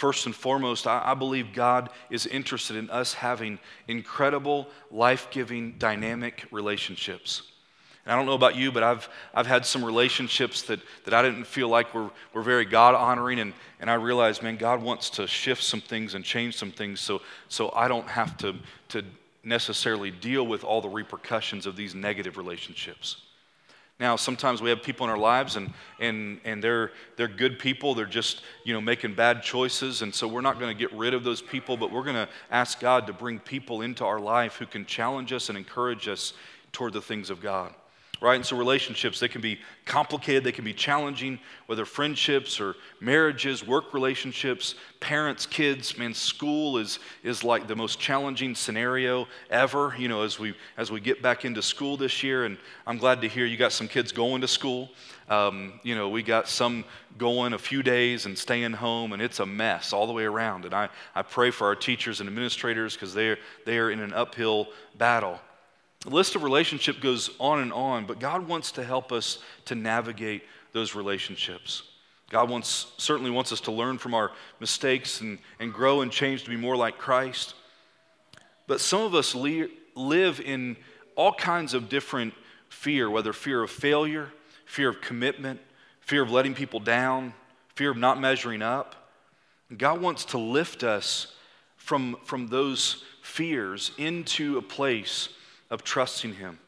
First 0.00 0.24
and 0.24 0.34
foremost, 0.34 0.86
I, 0.86 1.02
I 1.04 1.12
believe 1.12 1.52
God 1.52 1.90
is 2.08 2.24
interested 2.24 2.74
in 2.74 2.88
us 2.88 3.12
having 3.12 3.58
incredible, 3.86 4.66
life 4.90 5.28
giving, 5.30 5.72
dynamic 5.72 6.46
relationships. 6.50 7.42
And 8.06 8.14
I 8.14 8.16
don't 8.16 8.24
know 8.24 8.32
about 8.32 8.56
you, 8.56 8.72
but 8.72 8.82
I've, 8.82 9.10
I've 9.34 9.46
had 9.46 9.66
some 9.66 9.84
relationships 9.84 10.62
that, 10.62 10.80
that 11.04 11.12
I 11.12 11.20
didn't 11.20 11.44
feel 11.44 11.68
like 11.68 11.92
were, 11.92 12.08
were 12.32 12.40
very 12.40 12.64
God 12.64 12.94
honoring. 12.94 13.40
And, 13.40 13.52
and 13.78 13.90
I 13.90 13.94
realized, 13.94 14.42
man, 14.42 14.56
God 14.56 14.82
wants 14.82 15.10
to 15.10 15.26
shift 15.26 15.62
some 15.62 15.82
things 15.82 16.14
and 16.14 16.24
change 16.24 16.56
some 16.56 16.72
things 16.72 16.98
so, 16.98 17.20
so 17.50 17.70
I 17.76 17.86
don't 17.86 18.08
have 18.08 18.38
to, 18.38 18.54
to 18.88 19.04
necessarily 19.44 20.10
deal 20.10 20.46
with 20.46 20.64
all 20.64 20.80
the 20.80 20.88
repercussions 20.88 21.66
of 21.66 21.76
these 21.76 21.94
negative 21.94 22.38
relationships. 22.38 23.18
Now, 24.00 24.16
sometimes 24.16 24.62
we 24.62 24.70
have 24.70 24.82
people 24.82 25.04
in 25.04 25.10
our 25.10 25.18
lives 25.18 25.56
and, 25.56 25.70
and, 25.98 26.40
and 26.44 26.64
they're, 26.64 26.90
they're 27.16 27.28
good 27.28 27.58
people. 27.58 27.94
They're 27.94 28.06
just, 28.06 28.42
you 28.64 28.72
know, 28.72 28.80
making 28.80 29.14
bad 29.14 29.42
choices. 29.42 30.00
And 30.00 30.12
so 30.12 30.26
we're 30.26 30.40
not 30.40 30.58
going 30.58 30.74
to 30.74 30.78
get 30.78 30.90
rid 30.96 31.12
of 31.12 31.22
those 31.22 31.42
people, 31.42 31.76
but 31.76 31.92
we're 31.92 32.02
going 32.02 32.16
to 32.16 32.28
ask 32.50 32.80
God 32.80 33.06
to 33.08 33.12
bring 33.12 33.38
people 33.38 33.82
into 33.82 34.04
our 34.06 34.18
life 34.18 34.56
who 34.56 34.64
can 34.64 34.86
challenge 34.86 35.34
us 35.34 35.50
and 35.50 35.58
encourage 35.58 36.08
us 36.08 36.32
toward 36.72 36.94
the 36.94 37.02
things 37.02 37.28
of 37.28 37.42
God 37.42 37.74
right? 38.20 38.36
And 38.36 38.44
so 38.44 38.56
relationships, 38.56 39.18
they 39.18 39.28
can 39.28 39.40
be 39.40 39.58
complicated, 39.86 40.44
they 40.44 40.52
can 40.52 40.64
be 40.64 40.74
challenging, 40.74 41.38
whether 41.66 41.84
friendships 41.84 42.60
or 42.60 42.76
marriages, 43.00 43.66
work 43.66 43.94
relationships, 43.94 44.74
parents, 45.00 45.46
kids. 45.46 45.96
Man, 45.96 46.12
school 46.12 46.76
is, 46.76 46.98
is 47.22 47.42
like 47.42 47.66
the 47.66 47.76
most 47.76 47.98
challenging 47.98 48.54
scenario 48.54 49.26
ever, 49.50 49.94
you 49.98 50.08
know, 50.08 50.22
as 50.22 50.38
we, 50.38 50.54
as 50.76 50.90
we 50.90 51.00
get 51.00 51.22
back 51.22 51.44
into 51.44 51.62
school 51.62 51.96
this 51.96 52.22
year. 52.22 52.44
And 52.44 52.58
I'm 52.86 52.98
glad 52.98 53.22
to 53.22 53.28
hear 53.28 53.46
you 53.46 53.56
got 53.56 53.72
some 53.72 53.88
kids 53.88 54.12
going 54.12 54.42
to 54.42 54.48
school. 54.48 54.90
Um, 55.30 55.80
you 55.82 55.94
know, 55.94 56.08
we 56.08 56.22
got 56.22 56.48
some 56.48 56.84
going 57.16 57.52
a 57.52 57.58
few 57.58 57.82
days 57.82 58.26
and 58.26 58.36
staying 58.36 58.72
home, 58.72 59.12
and 59.12 59.22
it's 59.22 59.38
a 59.38 59.46
mess 59.46 59.92
all 59.92 60.06
the 60.06 60.12
way 60.12 60.24
around. 60.24 60.64
And 60.64 60.74
I, 60.74 60.88
I 61.14 61.22
pray 61.22 61.50
for 61.50 61.68
our 61.68 61.76
teachers 61.76 62.20
and 62.20 62.28
administrators 62.28 62.94
because 62.94 63.14
they're, 63.14 63.38
they 63.64 63.78
are 63.78 63.90
in 63.90 64.00
an 64.00 64.12
uphill 64.12 64.68
battle. 64.98 65.40
The 66.00 66.10
list 66.10 66.34
of 66.34 66.42
relationship 66.42 67.00
goes 67.00 67.30
on 67.38 67.60
and 67.60 67.72
on, 67.72 68.06
but 68.06 68.18
God 68.18 68.48
wants 68.48 68.72
to 68.72 68.84
help 68.84 69.12
us 69.12 69.38
to 69.66 69.74
navigate 69.74 70.42
those 70.72 70.94
relationships. 70.94 71.82
God 72.30 72.48
wants, 72.48 72.86
certainly 72.96 73.30
wants 73.30 73.52
us 73.52 73.60
to 73.62 73.72
learn 73.72 73.98
from 73.98 74.14
our 74.14 74.30
mistakes 74.60 75.20
and, 75.20 75.38
and 75.58 75.72
grow 75.72 76.00
and 76.00 76.10
change 76.10 76.44
to 76.44 76.50
be 76.50 76.56
more 76.56 76.76
like 76.76 76.96
Christ. 76.96 77.54
But 78.66 78.80
some 78.80 79.02
of 79.02 79.14
us 79.14 79.34
le- 79.34 79.68
live 79.94 80.40
in 80.40 80.76
all 81.16 81.34
kinds 81.34 81.74
of 81.74 81.88
different 81.88 82.32
fear, 82.68 83.10
whether 83.10 83.32
fear 83.32 83.62
of 83.62 83.70
failure, 83.70 84.30
fear 84.64 84.88
of 84.88 85.00
commitment, 85.00 85.60
fear 86.00 86.22
of 86.22 86.30
letting 86.30 86.54
people 86.54 86.80
down, 86.80 87.34
fear 87.74 87.90
of 87.90 87.96
not 87.96 88.18
measuring 88.18 88.62
up. 88.62 89.10
God 89.76 90.00
wants 90.00 90.24
to 90.26 90.38
lift 90.38 90.82
us 90.82 91.34
from, 91.76 92.16
from 92.24 92.46
those 92.46 93.04
fears 93.22 93.90
into 93.98 94.56
a 94.56 94.62
place 94.62 95.30
of 95.70 95.84
trusting 95.84 96.34
Him. 96.34 96.58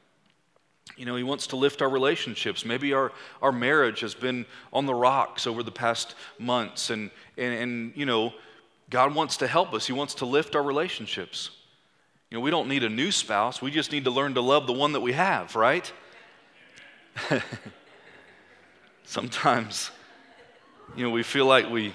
You 0.96 1.06
know, 1.06 1.16
He 1.16 1.22
wants 1.22 1.46
to 1.48 1.56
lift 1.56 1.82
our 1.82 1.88
relationships. 1.88 2.64
Maybe 2.64 2.92
our, 2.92 3.12
our 3.40 3.52
marriage 3.52 4.00
has 4.00 4.14
been 4.14 4.46
on 4.72 4.86
the 4.86 4.94
rocks 4.94 5.46
over 5.46 5.62
the 5.62 5.72
past 5.72 6.14
months, 6.38 6.90
and, 6.90 7.10
and, 7.36 7.54
and, 7.54 7.92
you 7.96 8.06
know, 8.06 8.32
God 8.90 9.14
wants 9.14 9.38
to 9.38 9.46
help 9.46 9.72
us. 9.72 9.86
He 9.86 9.92
wants 9.92 10.14
to 10.16 10.26
lift 10.26 10.54
our 10.54 10.62
relationships. 10.62 11.50
You 12.30 12.38
know, 12.38 12.42
we 12.42 12.50
don't 12.50 12.68
need 12.68 12.82
a 12.82 12.88
new 12.88 13.12
spouse, 13.12 13.60
we 13.60 13.70
just 13.70 13.92
need 13.92 14.04
to 14.04 14.10
learn 14.10 14.34
to 14.34 14.40
love 14.40 14.66
the 14.66 14.72
one 14.72 14.92
that 14.92 15.00
we 15.00 15.12
have, 15.12 15.54
right? 15.54 15.90
Sometimes, 19.04 19.90
you 20.96 21.04
know, 21.04 21.10
we 21.10 21.22
feel 21.22 21.44
like 21.44 21.68
we, 21.68 21.94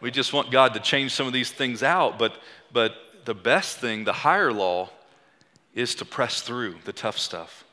we 0.00 0.10
just 0.10 0.32
want 0.32 0.50
God 0.50 0.74
to 0.74 0.80
change 0.80 1.12
some 1.12 1.26
of 1.26 1.34
these 1.34 1.50
things 1.50 1.82
out, 1.82 2.18
but, 2.18 2.34
but 2.72 2.94
the 3.26 3.34
best 3.34 3.78
thing, 3.78 4.04
the 4.04 4.12
higher 4.12 4.52
law, 4.52 4.88
is 5.74 5.94
to 5.96 6.04
press 6.04 6.42
through 6.42 6.76
the 6.84 6.92
tough 6.92 7.18
stuff. 7.18 7.64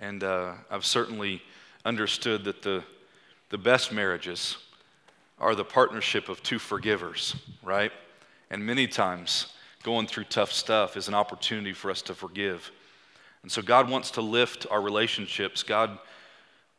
And 0.00 0.22
uh, 0.22 0.54
I've 0.70 0.84
certainly 0.84 1.42
understood 1.84 2.44
that 2.44 2.62
the, 2.62 2.84
the 3.50 3.58
best 3.58 3.92
marriages 3.92 4.56
are 5.40 5.54
the 5.54 5.64
partnership 5.64 6.28
of 6.28 6.42
two 6.42 6.58
forgivers, 6.58 7.34
right? 7.62 7.92
And 8.50 8.64
many 8.64 8.86
times, 8.86 9.52
going 9.82 10.06
through 10.06 10.24
tough 10.24 10.52
stuff 10.52 10.96
is 10.96 11.08
an 11.08 11.14
opportunity 11.14 11.72
for 11.72 11.90
us 11.90 12.02
to 12.02 12.14
forgive. 12.14 12.70
And 13.42 13.50
so, 13.50 13.62
God 13.62 13.88
wants 13.88 14.10
to 14.12 14.20
lift 14.20 14.66
our 14.70 14.80
relationships. 14.80 15.62
God 15.62 15.98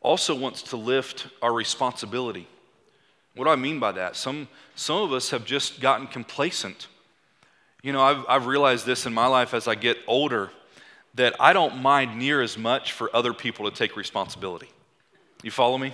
also 0.02 0.36
wants 0.36 0.62
to 0.63 0.78
lift 0.78 1.28
our 1.42 1.54
responsibility. 1.54 2.48
What 3.36 3.46
do 3.46 3.52
I 3.52 3.56
mean 3.56 3.80
by 3.80 3.94
that? 3.94 4.15
Some, 4.15 4.48
some 4.76 4.98
of 4.98 5.13
us 5.13 5.30
have 5.30 5.46
just 5.46 5.80
gotten 5.80 6.08
complacent. 6.08 6.88
You 7.82 7.94
know, 7.94 8.02
I've, 8.02 8.26
I've 8.28 8.46
realized 8.46 8.86
this 8.86 9.06
in 9.06 9.13
my 9.13 9.28
life 9.28 9.54
as 9.54 9.68
I 9.68 9.76
get 9.76 9.98
older 10.06 10.52
that 11.15 11.36
I 11.39 11.54
don't 11.54 11.78
mind 11.78 12.20
near 12.20 12.42
as 12.42 12.58
much 12.58 12.92
for 12.92 13.13
other 13.15 13.34
people 13.34 13.70
to 13.70 13.76
take 13.76 13.96
responsibility. 13.96 14.70
You 15.44 15.52
follow 15.52 15.78
me? 15.78 15.94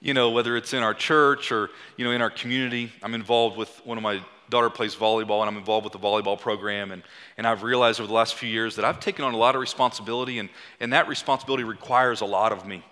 You 0.00 0.14
know, 0.14 0.30
whether 0.30 0.56
it's 0.56 0.72
in 0.72 0.84
our 0.84 0.94
church 0.94 1.50
or, 1.50 1.70
you 1.96 2.04
know, 2.04 2.12
in 2.12 2.22
our 2.22 2.30
community. 2.30 2.92
I'm 3.02 3.14
involved 3.14 3.56
with 3.56 3.68
one 3.84 3.98
of 3.98 4.04
my 4.04 4.22
daughter 4.50 4.70
plays 4.70 4.94
volleyball 4.94 5.40
and 5.40 5.48
I'm 5.48 5.56
involved 5.56 5.82
with 5.82 5.92
the 5.92 5.98
volleyball 5.98 6.38
program. 6.38 6.92
And, 6.92 7.02
and 7.36 7.46
I've 7.46 7.64
realized 7.64 7.98
over 7.98 8.06
the 8.06 8.14
last 8.14 8.36
few 8.36 8.48
years 8.48 8.76
that 8.76 8.84
I've 8.84 9.00
taken 9.00 9.24
on 9.24 9.34
a 9.34 9.36
lot 9.36 9.56
of 9.56 9.60
responsibility 9.60 10.38
and, 10.38 10.48
and 10.78 10.92
that 10.92 11.08
responsibility 11.08 11.64
requires 11.64 12.20
a 12.20 12.26
lot 12.26 12.52
of 12.52 12.66
me. 12.66 12.84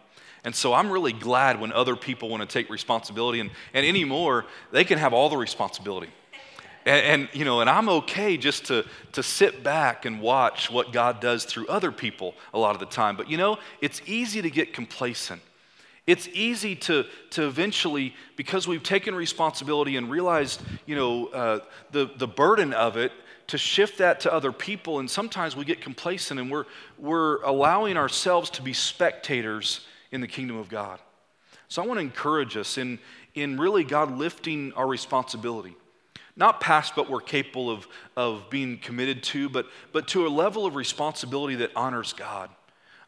And 0.42 0.52
so 0.52 0.74
I'm 0.74 0.90
really 0.90 1.12
glad 1.12 1.60
when 1.60 1.72
other 1.72 1.94
people 1.94 2.28
want 2.28 2.42
to 2.42 2.48
take 2.48 2.68
responsibility 2.68 3.38
and, 3.38 3.50
and 3.72 3.86
anymore, 3.86 4.46
they 4.72 4.82
can 4.82 4.98
have 4.98 5.12
all 5.12 5.28
the 5.28 5.36
responsibility. 5.36 6.08
And, 6.84 7.22
and, 7.22 7.28
you 7.32 7.44
know, 7.44 7.60
and 7.60 7.70
I'm 7.70 7.88
okay 7.88 8.36
just 8.36 8.66
to, 8.66 8.84
to 9.12 9.22
sit 9.22 9.62
back 9.62 10.04
and 10.04 10.20
watch 10.20 10.70
what 10.70 10.92
God 10.92 11.20
does 11.20 11.44
through 11.44 11.68
other 11.68 11.92
people 11.92 12.34
a 12.52 12.58
lot 12.58 12.74
of 12.74 12.80
the 12.80 12.86
time. 12.86 13.16
But 13.16 13.30
you 13.30 13.36
know, 13.36 13.58
it's 13.80 14.02
easy 14.06 14.42
to 14.42 14.50
get 14.50 14.72
complacent. 14.72 15.42
It's 16.06 16.26
easy 16.28 16.74
to, 16.74 17.04
to 17.30 17.46
eventually, 17.46 18.14
because 18.36 18.66
we've 18.66 18.82
taken 18.82 19.14
responsibility 19.14 19.96
and 19.96 20.10
realized, 20.10 20.60
you 20.84 20.96
know, 20.96 21.26
uh, 21.28 21.60
the, 21.92 22.10
the 22.16 22.26
burden 22.26 22.72
of 22.72 22.96
it, 22.96 23.12
to 23.48 23.58
shift 23.58 23.98
that 23.98 24.20
to 24.20 24.32
other 24.32 24.50
people. 24.50 24.98
And 24.98 25.08
sometimes 25.08 25.54
we 25.54 25.64
get 25.64 25.80
complacent 25.80 26.40
and 26.40 26.50
we're, 26.50 26.64
we're 26.98 27.42
allowing 27.42 27.96
ourselves 27.96 28.50
to 28.50 28.62
be 28.62 28.72
spectators 28.72 29.86
in 30.10 30.20
the 30.20 30.26
kingdom 30.26 30.56
of 30.56 30.68
God. 30.68 30.98
So 31.68 31.82
I 31.82 31.86
want 31.86 31.98
to 31.98 32.02
encourage 32.02 32.56
us 32.56 32.78
in, 32.78 32.98
in 33.34 33.58
really 33.58 33.84
God 33.84 34.18
lifting 34.18 34.72
our 34.72 34.86
responsibility 34.86 35.76
not 36.36 36.60
past 36.60 36.96
what 36.96 37.10
we're 37.10 37.20
capable 37.20 37.70
of, 37.70 37.86
of 38.16 38.48
being 38.48 38.78
committed 38.78 39.22
to, 39.22 39.48
but, 39.48 39.66
but 39.92 40.08
to 40.08 40.26
a 40.26 40.28
level 40.28 40.64
of 40.64 40.74
responsibility 40.74 41.56
that 41.56 41.70
honors 41.76 42.12
God, 42.12 42.48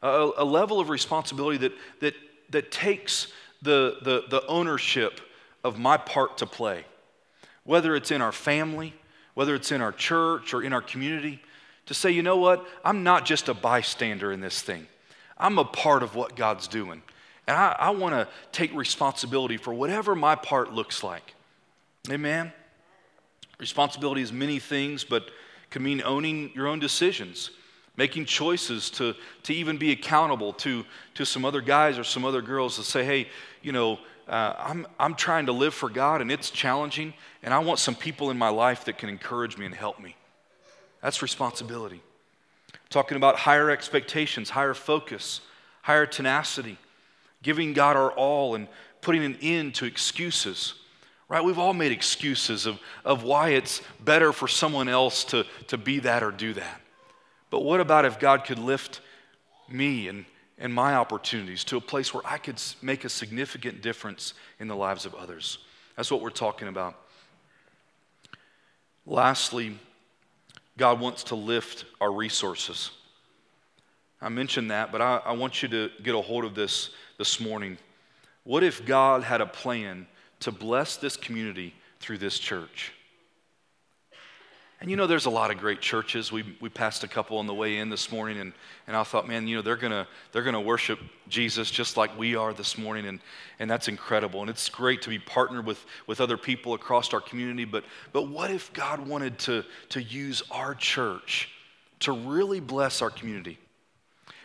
a, 0.02 0.30
a 0.38 0.44
level 0.44 0.80
of 0.80 0.90
responsibility 0.90 1.56
that, 1.58 1.72
that, 2.00 2.14
that 2.50 2.70
takes 2.70 3.28
the, 3.62 3.98
the, 4.02 4.24
the 4.28 4.46
ownership 4.46 5.20
of 5.62 5.78
my 5.78 5.96
part 5.96 6.38
to 6.38 6.46
play, 6.46 6.84
whether 7.64 7.96
it's 7.96 8.10
in 8.10 8.20
our 8.20 8.32
family, 8.32 8.92
whether 9.32 9.54
it's 9.54 9.72
in 9.72 9.80
our 9.80 9.92
church 9.92 10.52
or 10.52 10.62
in 10.62 10.72
our 10.72 10.82
community, 10.82 11.40
to 11.87 11.94
say, 11.94 12.10
you 12.10 12.22
know 12.22 12.37
what, 12.37 12.66
I'm 12.84 13.02
not 13.02 13.24
just 13.24 13.48
a 13.48 13.54
bystander 13.54 14.32
in 14.32 14.40
this 14.40 14.60
thing, 14.60 14.87
I'm 15.38 15.58
a 15.58 15.64
part 15.64 16.02
of 16.02 16.14
what 16.14 16.37
God's 16.37 16.68
doing. 16.68 17.02
And 17.46 17.56
I, 17.56 17.76
I 17.78 17.90
want 17.90 18.14
to 18.14 18.26
take 18.52 18.74
responsibility 18.74 19.58
for 19.58 19.74
whatever 19.74 20.14
my 20.14 20.34
part 20.34 20.72
looks 20.72 21.02
like. 21.02 21.34
Amen. 22.10 22.52
Responsibility 23.58 24.22
is 24.22 24.32
many 24.32 24.58
things, 24.58 25.04
but 25.04 25.30
can 25.70 25.82
mean 25.82 26.02
owning 26.04 26.52
your 26.54 26.66
own 26.66 26.78
decisions, 26.78 27.50
making 27.96 28.24
choices 28.24 28.90
to, 28.90 29.14
to 29.44 29.54
even 29.54 29.76
be 29.76 29.92
accountable 29.92 30.52
to, 30.52 30.84
to 31.14 31.24
some 31.24 31.44
other 31.44 31.60
guys 31.60 31.98
or 31.98 32.04
some 32.04 32.24
other 32.24 32.42
girls 32.42 32.76
to 32.76 32.82
say, 32.82 33.04
hey, 33.04 33.28
you 33.62 33.72
know, 33.72 33.98
uh, 34.28 34.54
I'm, 34.58 34.86
I'm 34.98 35.14
trying 35.14 35.46
to 35.46 35.52
live 35.52 35.74
for 35.74 35.88
God 35.88 36.20
and 36.20 36.30
it's 36.30 36.50
challenging, 36.50 37.12
and 37.42 37.52
I 37.52 37.58
want 37.58 37.78
some 37.78 37.94
people 37.94 38.30
in 38.30 38.38
my 38.38 38.48
life 38.48 38.84
that 38.86 38.98
can 38.98 39.08
encourage 39.08 39.58
me 39.58 39.66
and 39.66 39.74
help 39.74 40.00
me. 40.00 40.16
That's 41.02 41.22
responsibility. 41.22 42.00
Talking 42.88 43.16
about 43.16 43.36
higher 43.36 43.70
expectations, 43.70 44.50
higher 44.50 44.74
focus, 44.74 45.40
higher 45.82 46.06
tenacity, 46.06 46.78
giving 47.42 47.74
God 47.74 47.96
our 47.96 48.10
all 48.12 48.54
and 48.54 48.68
putting 49.02 49.24
an 49.24 49.36
end 49.42 49.74
to 49.76 49.84
excuses 49.84 50.74
right? 51.35 51.42
We've 51.42 51.59
all 51.59 51.75
made 51.75 51.90
excuses 51.90 52.64
of, 52.64 52.79
of 53.05 53.25
why 53.25 53.51
it's 53.51 53.83
better 54.05 54.33
for 54.33 54.47
someone 54.47 54.88
else 54.88 55.25
to, 55.25 55.44
to 55.66 55.77
be 55.77 55.99
that 55.99 56.23
or 56.23 56.31
do 56.31 56.55
that. 56.55 56.81
But 57.51 57.64
what 57.64 57.81
about 57.81 58.05
if 58.05 58.20
God 58.20 58.44
could 58.44 58.61
lift 58.61 59.01
me 59.68 60.07
and, 60.07 60.27
and 60.59 60.73
my 60.73 60.94
opportunities 60.94 61.64
to 61.64 61.77
a 61.77 61.81
place 61.81 62.14
where 62.14 62.23
I 62.25 62.38
could 62.38 62.62
make 62.83 63.05
a 63.05 63.09
significant 63.09 63.83
difference 63.83 64.35
in 64.61 64.68
the 64.68 64.77
lives 64.77 65.07
of 65.07 65.14
others? 65.16 65.59
That's 65.97 66.09
what 66.09 66.20
we're 66.20 66.31
talking 66.31 66.68
about. 66.68 66.94
Lastly, 69.05 69.77
God 70.79 71.01
wants 71.01 71.25
to 71.25 71.35
lift 71.35 71.85
our 72.01 72.12
resources. 72.12 72.92
I 74.23 74.29
mentioned 74.29 74.70
that, 74.70 74.92
but 74.92 75.03
I, 75.03 75.20
I 75.25 75.33
want 75.33 75.64
you 75.64 75.68
to 75.70 75.90
get 76.01 76.14
a 76.14 76.20
hold 76.20 76.44
of 76.44 76.55
this 76.55 76.90
this 77.18 77.40
morning. 77.40 77.77
What 78.44 78.62
if 78.62 78.87
God 78.87 79.25
had 79.25 79.40
a 79.40 79.47
plan 79.47 80.07
to 80.40 80.53
bless 80.53 80.97
this 80.97 81.16
community 81.16 81.75
through 82.01 82.18
this 82.18 82.38
church. 82.38 82.92
And 84.81 84.90
you 84.90 84.99
know, 84.99 85.07
there's 85.07 85.25
a 85.25 85.31
lot 85.31 85.51
of 85.51 85.57
great 85.57 85.81
churches. 85.81 86.31
We, 86.31 86.57
we 86.61 86.68
passed 86.68 87.05
a 87.05 87.09
couple 87.09 87.38
on 87.38 87.47
the 87.47 87.55
way 87.55 87.79
in 87.79 87.88
this 87.88 88.12
morning, 88.12 88.38
and, 88.38 88.53
and 88.87 88.94
I 88.94 89.03
thought, 89.03 89.27
man, 89.27 89.49
you 89.49 89.57
know, 89.57 89.62
they're 89.62 89.77
going 89.77 89.92
to 89.92 90.07
they're 90.33 90.42
gonna 90.42 90.61
worship 90.61 90.99
Jesus 91.27 91.70
just 91.70 91.97
like 91.97 92.18
we 92.18 92.37
are 92.37 92.53
this 92.53 92.77
morning, 92.77 93.07
and, 93.07 93.20
and 93.59 93.70
that's 93.70 93.88
incredible. 93.88 94.42
And 94.42 94.51
it's 94.51 94.68
great 94.68 95.01
to 95.01 95.09
be 95.09 95.18
partnered 95.18 95.64
with, 95.64 95.83
with 96.07 96.20
other 96.20 96.37
people 96.37 96.75
across 96.75 97.14
our 97.14 97.20
community. 97.23 97.64
But, 97.64 97.85
but 98.12 98.29
what 98.29 98.51
if 98.51 98.75
God 98.75 99.07
wanted 99.07 99.38
to, 99.40 99.64
to 99.88 100.03
use 100.03 100.42
our 100.51 100.75
church 100.75 101.49
to 102.01 102.12
really 102.12 102.61
bless 102.61 103.01
our 103.01 103.11
community? 103.11 103.59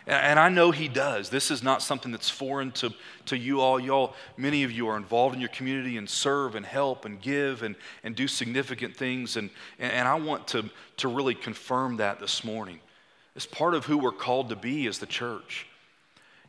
And 0.10 0.40
I 0.40 0.50
know 0.50 0.72
he 0.72 0.88
does. 0.88 1.30
This 1.30 1.52
is 1.52 1.62
not 1.62 1.84
something 1.84 2.12
that's 2.12 2.32
foreign 2.32 2.72
to, 2.74 2.92
to 3.28 3.38
you 3.38 3.62
all. 3.62 3.80
Y'all, 3.80 4.16
many 4.38 4.64
of 4.64 4.72
you 4.72 4.88
are 4.88 4.98
involved 4.98 5.36
in 5.36 5.40
your 5.40 5.50
community 5.50 5.98
and 5.98 6.10
serve 6.10 6.56
and 6.56 6.66
help 6.66 7.06
and 7.06 7.22
give 7.22 7.62
and, 7.62 7.76
and 8.04 8.16
do 8.16 8.28
significant 8.28 8.98
things. 8.98 9.38
And, 9.38 9.52
and 9.78 10.08
I 10.08 10.16
want 10.16 10.48
to, 10.48 10.68
to 10.98 11.08
really 11.08 11.36
confirm 11.36 11.98
that 11.98 12.20
this 12.20 12.44
morning. 12.44 12.80
It's 13.36 13.46
part 13.46 13.76
of 13.76 13.86
who 13.86 14.00
we're 14.00 14.12
called 14.12 14.50
to 14.50 14.56
be 14.56 14.88
as 14.88 14.98
the 14.98 15.06
church. 15.06 15.68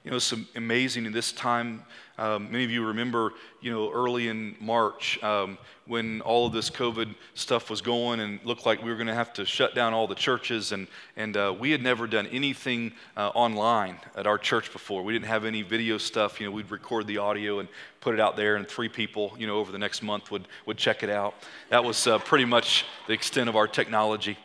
You 0.02 0.10
know, 0.10 0.16
it's 0.16 0.34
amazing 0.56 1.04
in 1.04 1.12
this 1.12 1.30
time. 1.30 1.82
Um, 2.16 2.50
many 2.50 2.64
of 2.64 2.70
you 2.70 2.86
remember, 2.86 3.34
you 3.60 3.70
know, 3.70 3.92
early 3.92 4.28
in 4.28 4.56
March 4.58 5.22
um, 5.22 5.58
when 5.86 6.22
all 6.22 6.46
of 6.46 6.54
this 6.54 6.70
COVID 6.70 7.14
stuff 7.34 7.68
was 7.68 7.82
going 7.82 8.20
and 8.20 8.40
looked 8.42 8.64
like 8.64 8.82
we 8.82 8.88
were 8.88 8.96
going 8.96 9.08
to 9.08 9.14
have 9.14 9.34
to 9.34 9.44
shut 9.44 9.74
down 9.74 9.92
all 9.92 10.06
the 10.06 10.14
churches. 10.14 10.72
And, 10.72 10.86
and 11.16 11.36
uh, 11.36 11.54
we 11.58 11.70
had 11.70 11.82
never 11.82 12.06
done 12.06 12.26
anything 12.28 12.92
uh, 13.14 13.28
online 13.28 13.98
at 14.16 14.26
our 14.26 14.38
church 14.38 14.72
before. 14.72 15.02
We 15.02 15.12
didn't 15.12 15.28
have 15.28 15.44
any 15.44 15.60
video 15.60 15.98
stuff. 15.98 16.40
You 16.40 16.46
know, 16.46 16.52
we'd 16.52 16.70
record 16.70 17.06
the 17.06 17.18
audio 17.18 17.58
and 17.58 17.68
put 18.00 18.14
it 18.14 18.20
out 18.20 18.36
there, 18.36 18.56
and 18.56 18.66
three 18.66 18.88
people, 18.88 19.34
you 19.38 19.46
know, 19.46 19.58
over 19.58 19.70
the 19.70 19.78
next 19.78 20.02
month 20.02 20.30
would, 20.30 20.48
would 20.64 20.78
check 20.78 21.02
it 21.02 21.10
out. 21.10 21.34
That 21.68 21.84
was 21.84 22.06
uh, 22.06 22.18
pretty 22.20 22.46
much 22.46 22.86
the 23.06 23.12
extent 23.12 23.50
of 23.50 23.56
our 23.56 23.68
technology. 23.68 24.38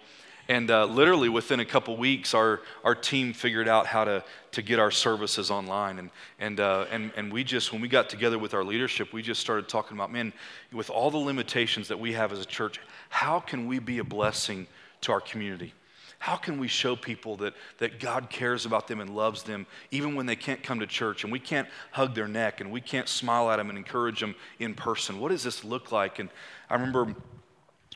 And 0.47 0.69
uh, 0.69 0.85
literally 0.85 1.29
within 1.29 1.59
a 1.59 1.65
couple 1.65 1.97
weeks, 1.97 2.33
our, 2.33 2.61
our 2.83 2.93
team 2.93 3.33
figured 3.33 3.67
out 3.67 3.87
how 3.87 4.03
to, 4.03 4.23
to 4.51 4.61
get 4.61 4.77
our 4.77 4.91
services 4.91 5.49
online. 5.49 5.97
And, 5.97 6.09
and, 6.39 6.59
uh, 6.59 6.85
and, 6.91 7.11
and 7.15 7.33
we 7.33 7.43
just, 7.43 7.71
when 7.71 7.81
we 7.81 7.87
got 7.87 8.09
together 8.09 8.37
with 8.37 8.53
our 8.53 8.63
leadership, 8.63 9.11
we 9.11 9.23
just 9.23 9.41
started 9.41 9.67
talking 9.67 9.97
about, 9.97 10.11
man, 10.11 10.33
with 10.71 10.91
all 10.91 11.09
the 11.09 11.17
limitations 11.17 11.87
that 11.87 11.99
we 11.99 12.13
have 12.13 12.31
as 12.31 12.39
a 12.39 12.45
church, 12.45 12.79
how 13.09 13.39
can 13.39 13.65
we 13.65 13.79
be 13.79 13.97
a 13.97 14.03
blessing 14.03 14.67
to 15.01 15.11
our 15.11 15.21
community? 15.21 15.73
How 16.19 16.35
can 16.35 16.59
we 16.59 16.67
show 16.67 16.95
people 16.95 17.37
that, 17.37 17.53
that 17.79 17.99
God 17.99 18.29
cares 18.29 18.65
about 18.65 18.87
them 18.87 18.99
and 18.99 19.15
loves 19.15 19.43
them 19.43 19.67
even 19.91 20.15
when 20.15 20.25
they 20.25 20.35
can't 20.35 20.61
come 20.63 20.79
to 20.79 20.87
church 20.87 21.23
and 21.23 21.31
we 21.31 21.39
can't 21.39 21.67
hug 21.91 22.15
their 22.15 22.27
neck 22.27 22.61
and 22.61 22.71
we 22.71 22.81
can't 22.81 23.09
smile 23.09 23.49
at 23.51 23.57
them 23.57 23.69
and 23.69 23.77
encourage 23.77 24.21
them 24.21 24.35
in 24.59 24.75
person? 24.75 25.19
What 25.19 25.29
does 25.29 25.43
this 25.43 25.63
look 25.63 25.91
like? 25.91 26.19
And 26.19 26.29
I 26.69 26.75
remember 26.75 27.15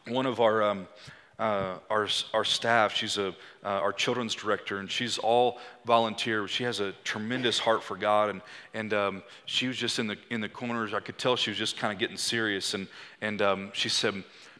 one 0.08 0.26
of 0.26 0.40
our, 0.40 0.64
um, 0.64 0.88
uh, 1.40 1.78
our, 1.90 2.08
our 2.34 2.44
staff, 2.44 2.94
she's 2.94 3.18
a, 3.18 3.30
uh, 3.64 3.68
our 3.68 3.94
children's 3.94 4.36
director, 4.36 4.80
and 4.80 4.92
she's 4.92 5.18
all 5.18 5.58
volunteer. 5.86 6.48
She 6.48 6.66
has 6.66 6.82
a 6.82 6.92
tremendous 7.06 7.58
heart 7.58 7.82
for 7.82 7.96
God, 7.96 8.30
and, 8.30 8.42
and 8.74 8.94
um, 8.94 9.24
she 9.46 9.68
was 9.68 9.78
just 9.78 10.00
in 10.00 10.08
the, 10.08 10.18
in 10.30 10.42
the 10.42 10.50
corners. 10.50 10.94
I 10.94 11.00
could 11.00 11.18
tell 11.18 11.38
she 11.38 11.50
was 11.50 11.58
just 11.58 11.78
kind 11.78 11.94
of 11.94 12.00
getting 12.00 12.18
serious. 12.18 12.74
And, 12.74 12.88
and 13.22 13.42
um, 13.42 13.72
she 13.74 13.88
said, 13.88 14.14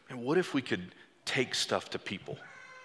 Man, 0.08 0.22
what 0.22 0.38
if 0.38 0.54
we 0.54 0.62
could 0.62 0.94
take 1.26 1.54
stuff 1.54 1.90
to 1.90 1.98
people? 1.98 2.38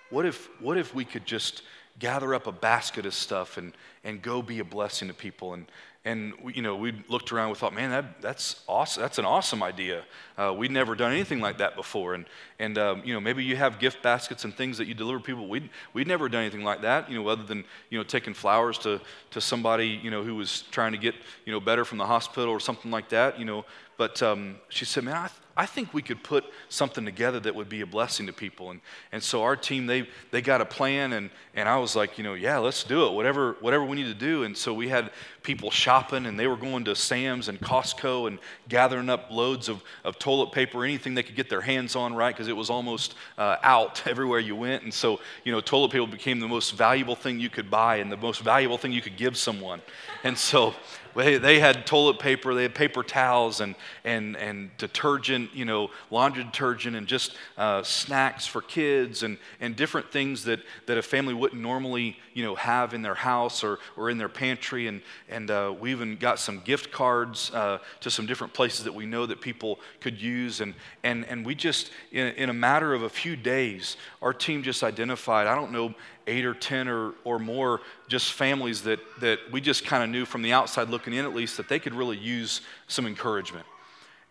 What 0.09 0.25
if, 0.25 0.49
what 0.61 0.77
if 0.77 0.93
we 0.93 1.05
could 1.05 1.25
just 1.25 1.63
gather 1.97 2.35
up 2.35 2.47
a 2.47 2.51
basket 2.51 3.05
of 3.05 3.13
stuff 3.13 3.57
and, 3.57 3.73
and 4.03 4.21
go 4.21 4.41
be 4.41 4.59
a 4.59 4.65
blessing 4.65 5.07
to 5.07 5.13
people? 5.13 5.53
And, 5.53 5.65
and 6.05 6.33
we, 6.41 6.53
you 6.53 6.61
know, 6.61 6.75
we 6.75 6.93
looked 7.09 7.31
around, 7.31 7.49
we 7.49 7.55
thought, 7.55 7.73
man, 7.73 7.89
that, 7.89 8.21
that's 8.21 8.61
awesome. 8.67 9.01
That's 9.01 9.17
an 9.17 9.25
awesome 9.25 9.63
idea. 9.63 10.03
Uh, 10.37 10.53
we'd 10.55 10.69
never 10.69 10.93
done 10.93 11.11
anything 11.11 11.41
like 11.41 11.57
that 11.57 11.75
before. 11.75 12.13
And, 12.13 12.25
and 12.59 12.77
um, 12.77 13.01
you 13.03 13.11
know, 13.11 13.19
maybe 13.19 13.43
you 13.43 13.55
have 13.55 13.79
gift 13.79 14.03
baskets 14.03 14.45
and 14.45 14.55
things 14.55 14.77
that 14.77 14.85
you 14.85 14.93
deliver 14.93 15.19
people. 15.19 15.47
We'd, 15.49 15.67
we'd 15.93 16.07
never 16.07 16.29
done 16.29 16.41
anything 16.41 16.63
like 16.63 16.83
that, 16.83 17.09
you 17.09 17.17
know, 17.17 17.27
other 17.27 17.43
than, 17.43 17.63
you 17.89 17.97
know, 17.97 18.03
taking 18.03 18.35
flowers 18.35 18.77
to, 18.79 19.01
to 19.31 19.41
somebody, 19.41 19.87
you 19.87 20.11
know, 20.11 20.23
who 20.23 20.35
was 20.35 20.61
trying 20.69 20.91
to 20.91 20.99
get, 20.99 21.15
you 21.43 21.51
know, 21.51 21.59
better 21.59 21.83
from 21.83 21.97
the 21.97 22.05
hospital 22.05 22.51
or 22.51 22.59
something 22.59 22.91
like 22.91 23.09
that, 23.09 23.39
you 23.39 23.45
know. 23.45 23.65
But 23.97 24.21
um, 24.21 24.57
she 24.69 24.85
said, 24.85 25.05
man, 25.05 25.15
I, 25.15 25.29
I 25.57 25.65
think 25.65 25.93
we 25.93 26.01
could 26.01 26.21
put 26.21 26.43
something 26.67 27.05
together 27.05 27.39
that 27.39 27.55
would 27.55 27.69
be 27.69 27.79
a 27.79 27.85
blessing 27.85 28.27
to 28.27 28.33
people. 28.33 28.71
And, 28.71 28.81
and 29.13 29.23
so 29.23 29.43
our 29.43 29.55
team, 29.55 29.87
they, 29.87 30.07
they 30.31 30.41
got 30.41 30.59
a 30.59 30.65
plan, 30.65 31.13
and, 31.13 31.29
and 31.53 31.69
I 31.69 31.77
was 31.77 31.95
like, 31.95 32.17
you 32.17 32.25
know, 32.25 32.33
yeah, 32.33 32.57
let's 32.57 32.83
do 32.83 33.05
it, 33.05 33.13
whatever, 33.13 33.55
whatever 33.61 33.85
we 33.85 33.95
need 33.95 34.07
to 34.07 34.13
do. 34.13 34.43
And 34.43 34.57
so 34.57 34.73
we 34.73 34.89
had 34.89 35.11
people 35.43 35.71
shopping, 35.71 36.25
and 36.25 36.37
they 36.37 36.47
were 36.47 36.57
going 36.57 36.83
to 36.85 36.95
Sam's 36.95 37.47
and 37.47 37.57
Costco 37.61 38.27
and 38.27 38.39
gathering 38.67 39.09
up 39.09 39.31
loads 39.31 39.69
of, 39.69 39.81
of 40.03 40.19
toilet 40.19 40.51
paper, 40.51 40.83
anything 40.83 41.13
they 41.13 41.23
could 41.23 41.37
get 41.37 41.49
their 41.49 41.61
hands 41.61 41.95
on, 41.95 42.13
right? 42.13 42.35
Because 42.35 42.49
it 42.49 42.57
was 42.57 42.69
almost 42.69 43.15
uh, 43.37 43.55
out 43.63 44.05
everywhere 44.07 44.39
you 44.39 44.57
went. 44.57 44.83
And 44.83 44.93
so, 44.93 45.21
you 45.45 45.53
know, 45.53 45.61
toilet 45.61 45.91
paper 45.91 46.05
became 46.05 46.41
the 46.41 46.49
most 46.49 46.71
valuable 46.71 47.15
thing 47.15 47.39
you 47.39 47.49
could 47.49 47.71
buy 47.71 47.97
and 47.97 48.11
the 48.11 48.17
most 48.17 48.41
valuable 48.41 48.77
thing 48.77 48.91
you 48.91 49.01
could 49.01 49.15
give 49.15 49.37
someone. 49.37 49.81
And 50.25 50.37
so 50.37 50.75
they, 51.15 51.59
had 51.59 51.85
toilet 51.85 52.19
paper, 52.19 52.53
they 52.53 52.63
had 52.63 52.75
paper 52.75 53.01
towels 53.01 53.61
and, 53.61 53.75
and, 54.03 54.35
and 54.35 54.69
detergent, 54.77 55.53
you 55.53 55.63
know, 55.63 55.89
laundry 56.11 56.43
detergent 56.43 56.95
and 56.95 57.07
just 57.07 57.35
uh, 57.57 57.81
snacks 57.83 58.45
for 58.45 58.61
kids 58.61 59.23
and, 59.23 59.37
and 59.61 59.77
different 59.77 60.11
things 60.11 60.43
that, 60.43 60.59
that 60.87 60.97
a 60.97 61.01
family 61.01 61.33
wouldn't 61.33 61.61
normally, 61.61 62.17
you 62.33 62.43
know, 62.43 62.53
have 62.55 62.93
in 62.93 63.01
their 63.01 63.15
house 63.15 63.63
or, 63.63 63.79
or 63.95 64.09
in 64.09 64.17
their 64.17 64.29
pantry. 64.29 64.87
And, 64.87 65.01
and 65.29 65.49
uh, 65.49 65.73
we 65.79 65.91
even 65.91 66.17
got 66.17 66.37
some 66.37 66.59
gift 66.59 66.91
cards 66.91 67.49
uh, 67.53 67.79
to 68.01 68.11
some 68.11 68.25
different 68.25 68.53
places 68.53 68.83
that 68.83 68.93
we 68.93 69.05
know 69.05 69.25
that 69.25 69.39
people 69.39 69.79
could 70.01 70.21
use. 70.21 70.59
And, 70.59 70.73
and, 71.03 71.25
and 71.25 71.45
we 71.45 71.55
just, 71.55 71.91
in, 72.11 72.27
in 72.35 72.49
a 72.49 72.53
matter 72.53 72.93
of 72.93 73.03
a 73.03 73.09
few 73.09 73.37
days, 73.37 73.95
our 74.21 74.33
team 74.33 74.63
just 74.63 74.83
identified, 74.83 75.47
I 75.47 75.55
don't 75.55 75.71
know, 75.71 75.95
eight 76.27 76.45
or 76.45 76.53
10 76.53 76.87
or, 76.87 77.13
or 77.23 77.39
more 77.39 77.81
just 78.07 78.33
families 78.33 78.83
that, 78.83 78.99
that 79.19 79.39
we 79.51 79.61
just 79.61 79.85
kind 79.85 80.03
of 80.03 80.09
knew 80.09 80.25
from 80.25 80.41
the 80.41 80.53
outside 80.53 80.89
looking 80.89 81.13
in, 81.13 81.25
at 81.25 81.33
least, 81.33 81.57
that 81.57 81.69
they 81.69 81.79
could 81.79 81.93
really 81.93 82.17
use 82.17 82.61
some 82.87 83.05
encouragement. 83.05 83.65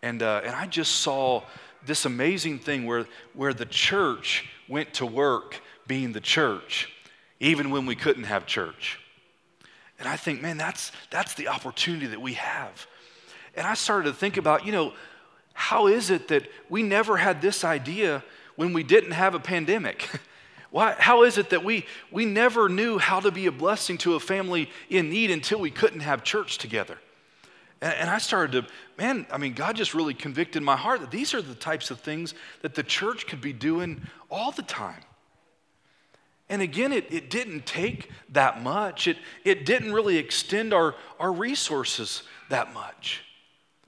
And, 0.03 0.23
uh, 0.23 0.43
and 0.45 0.55
I 0.55 0.67
just 0.67 0.97
saw 0.97 1.43
this 1.87 2.05
amazing 2.05 2.59
thing 2.59 2.87
where, 2.87 3.07
where 3.35 3.55
the 3.55 3.67
church 3.67 4.49
went 4.69 4.95
to 4.95 5.07
work 5.07 5.61
being 5.87 6.13
the 6.13 6.21
church, 6.21 6.93
even 7.41 7.71
when 7.71 7.87
we 7.87 7.95
couldn't 7.95 8.25
have 8.25 8.47
church. 8.47 8.99
And 9.99 10.09
I 10.09 10.17
think, 10.17 10.43
man, 10.43 10.57
that's, 10.57 10.93
that's 11.11 11.35
the 11.35 11.49
opportunity 11.49 12.07
that 12.07 12.21
we 12.21 12.35
have. 12.35 12.87
And 13.55 13.67
I 13.67 13.75
started 13.75 14.11
to 14.11 14.15
think 14.15 14.37
about, 14.37 14.67
you 14.67 14.73
know, 14.73 14.93
how 15.53 15.87
is 15.87 16.11
it 16.11 16.29
that 16.29 16.49
we 16.69 16.83
never 16.83 17.17
had 17.17 17.41
this 17.41 17.65
idea 17.65 18.25
when 18.57 18.73
we 18.73 18.83
didn't 18.83 19.13
have 19.13 19.35
a 19.35 19.41
pandemic? 19.41 20.09
Why, 20.75 20.97
how 20.99 21.23
is 21.23 21.39
it 21.39 21.51
that 21.51 21.63
we, 21.63 21.87
we 22.11 22.25
never 22.25 22.69
knew 22.69 22.99
how 22.99 23.21
to 23.21 23.31
be 23.31 23.47
a 23.47 23.53
blessing 23.53 23.97
to 23.99 24.15
a 24.15 24.19
family 24.19 24.69
in 24.91 25.09
need 25.09 25.31
until 25.31 25.61
we 25.61 25.71
couldn't 25.71 26.01
have 26.01 26.25
church 26.25 26.59
together? 26.59 26.99
And, 27.81 27.95
and 27.95 28.11
I 28.11 28.19
started 28.19 28.67
to, 28.67 28.73
man, 28.99 29.25
I 29.31 29.39
mean, 29.39 29.53
God 29.53 29.77
just 29.77 29.95
really 29.95 30.15
convicted 30.15 30.65
my 30.65 30.75
heart 30.75 31.01
that 31.03 31.13
these 31.13 31.33
are 31.33 31.41
the 31.41 31.55
types 31.55 31.93
of 31.93 32.01
things 32.01 32.35
that 32.63 32.75
the 32.75 32.83
church 32.83 33.29
could 33.29 33.41
be 33.41 33.53
doing 33.53 34.03
all 34.33 34.51
the 34.51 34.65
time. 34.65 35.01
And 36.49 36.61
again, 36.61 36.93
it, 36.93 37.07
it 37.09 37.31
didn't 37.31 37.67
take 37.67 38.11
that 38.31 38.61
much. 38.61 39.07
It, 39.07 39.19
it 39.45 39.65
didn't 39.65 39.93
really 39.93 40.17
extend 40.17 40.75
our, 40.75 40.97
our 41.21 41.31
resources 41.31 42.25
that 42.51 42.75
much. 42.75 43.23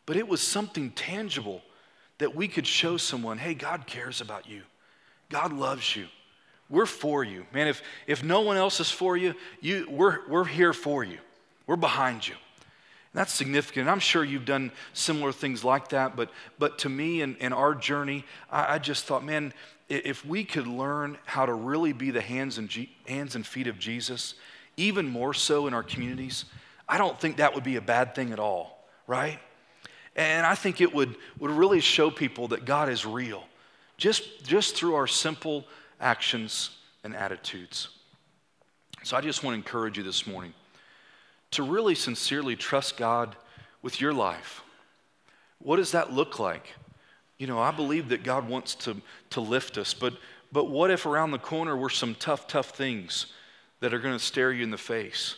But 0.06 0.16
it 0.16 0.28
was 0.28 0.40
something 0.40 0.92
tangible 0.92 1.62
that 2.18 2.36
we 2.36 2.46
could 2.46 2.64
show 2.64 2.96
someone 2.96 3.38
hey, 3.38 3.54
God 3.54 3.88
cares 3.88 4.20
about 4.20 4.48
you, 4.48 4.62
God 5.30 5.52
loves 5.52 5.96
you. 5.96 6.06
We're 6.68 6.86
for 6.86 7.22
you. 7.22 7.46
Man, 7.52 7.68
if, 7.68 7.82
if 8.06 8.24
no 8.24 8.40
one 8.40 8.56
else 8.56 8.80
is 8.80 8.90
for 8.90 9.16
you, 9.16 9.34
you 9.60 9.86
we're, 9.88 10.26
we're 10.28 10.44
here 10.44 10.72
for 10.72 11.04
you. 11.04 11.18
We're 11.66 11.76
behind 11.76 12.26
you. 12.26 12.34
And 12.34 13.20
that's 13.20 13.32
significant. 13.32 13.88
I'm 13.88 14.00
sure 14.00 14.24
you've 14.24 14.44
done 14.44 14.72
similar 14.92 15.32
things 15.32 15.64
like 15.64 15.88
that, 15.90 16.16
but, 16.16 16.30
but 16.58 16.78
to 16.80 16.88
me 16.88 17.22
and 17.22 17.36
in 17.38 17.52
our 17.52 17.74
journey, 17.74 18.24
I, 18.50 18.74
I, 18.74 18.78
just 18.78 19.04
thought, 19.04 19.24
man, 19.24 19.52
if 19.88 20.24
we 20.24 20.44
could 20.44 20.66
learn 20.66 21.16
how 21.24 21.46
to 21.46 21.54
really 21.54 21.92
be 21.92 22.10
the 22.10 22.20
hands 22.20 22.58
and, 22.58 22.68
G, 22.68 22.90
hands 23.06 23.36
and 23.36 23.46
feet 23.46 23.68
of 23.68 23.78
Jesus, 23.78 24.34
even 24.76 25.08
more 25.08 25.32
so 25.32 25.66
in 25.66 25.74
our 25.74 25.84
communities, 25.84 26.46
I 26.88 26.98
don't 26.98 27.18
think 27.18 27.36
that 27.36 27.54
would 27.54 27.64
be 27.64 27.76
a 27.76 27.80
bad 27.80 28.14
thing 28.14 28.32
at 28.32 28.38
all, 28.38 28.84
right? 29.06 29.38
And 30.16 30.46
I 30.46 30.54
think 30.54 30.80
it 30.80 30.92
would, 30.92 31.16
would 31.38 31.50
really 31.50 31.80
show 31.80 32.10
people 32.10 32.48
that 32.48 32.64
God 32.64 32.88
is 32.88 33.06
real, 33.06 33.44
just, 33.96 34.44
just 34.44 34.76
through 34.76 34.94
our 34.94 35.06
simple 35.06 35.64
actions, 36.00 36.70
and 37.06 37.14
attitudes. 37.14 37.88
So 39.04 39.16
I 39.16 39.20
just 39.20 39.44
want 39.44 39.54
to 39.54 39.58
encourage 39.58 39.96
you 39.96 40.02
this 40.02 40.26
morning 40.26 40.52
to 41.52 41.62
really 41.62 41.94
sincerely 41.94 42.56
trust 42.56 42.96
God 42.96 43.36
with 43.80 44.00
your 44.00 44.12
life. 44.12 44.62
What 45.60 45.76
does 45.76 45.92
that 45.92 46.12
look 46.12 46.38
like? 46.38 46.74
You 47.38 47.46
know, 47.46 47.60
I 47.60 47.70
believe 47.70 48.08
that 48.08 48.24
God 48.24 48.48
wants 48.48 48.74
to, 48.76 48.96
to 49.30 49.40
lift 49.40 49.78
us, 49.78 49.94
but, 49.94 50.14
but 50.50 50.68
what 50.68 50.90
if 50.90 51.06
around 51.06 51.30
the 51.30 51.38
corner 51.38 51.76
were 51.76 51.90
some 51.90 52.16
tough, 52.16 52.48
tough 52.48 52.70
things 52.70 53.26
that 53.80 53.94
are 53.94 54.00
going 54.00 54.18
to 54.18 54.24
stare 54.24 54.52
you 54.52 54.64
in 54.64 54.70
the 54.70 54.78
face? 54.78 55.36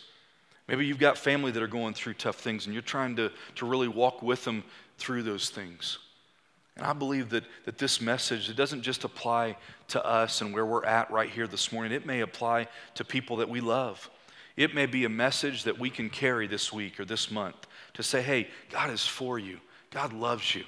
Maybe 0.67 0.85
you've 0.85 0.99
got 0.99 1.17
family 1.17 1.51
that 1.51 1.61
are 1.61 1.67
going 1.67 1.93
through 1.93 2.15
tough 2.15 2.37
things 2.37 2.65
and 2.65 2.73
you're 2.73 2.81
trying 2.81 3.15
to, 3.17 3.31
to 3.55 3.65
really 3.65 3.87
walk 3.87 4.23
with 4.23 4.43
them 4.43 4.63
through 4.97 5.23
those 5.23 5.49
things. 5.49 5.99
And 6.79 6.87
I 6.87 6.93
believe 6.93 7.31
that, 7.31 7.43
that 7.65 7.77
this 7.77 7.99
message, 7.99 8.49
it 8.49 8.55
doesn't 8.55 8.83
just 8.83 9.03
apply 9.03 9.57
to 9.89 10.05
us 10.05 10.39
and 10.39 10.53
where 10.53 10.65
we're 10.65 10.85
at 10.85 11.11
right 11.11 11.29
here 11.29 11.45
this 11.45 11.73
morning. 11.73 11.91
It 11.91 12.05
may 12.05 12.21
apply 12.21 12.67
to 12.95 13.03
people 13.03 13.35
that 13.37 13.49
we 13.49 13.59
love. 13.59 14.09
It 14.55 14.73
may 14.73 14.85
be 14.85 15.03
a 15.03 15.09
message 15.09 15.63
that 15.63 15.77
we 15.77 15.89
can 15.89 16.09
carry 16.09 16.47
this 16.47 16.71
week 16.71 16.97
or 16.97 17.03
this 17.03 17.31
month 17.31 17.67
to 17.95 18.01
say, 18.01 18.21
hey, 18.21 18.47
God 18.69 18.91
is 18.91 19.05
for 19.05 19.37
you. 19.37 19.59
God 19.91 20.13
loves 20.13 20.55
you. 20.55 20.63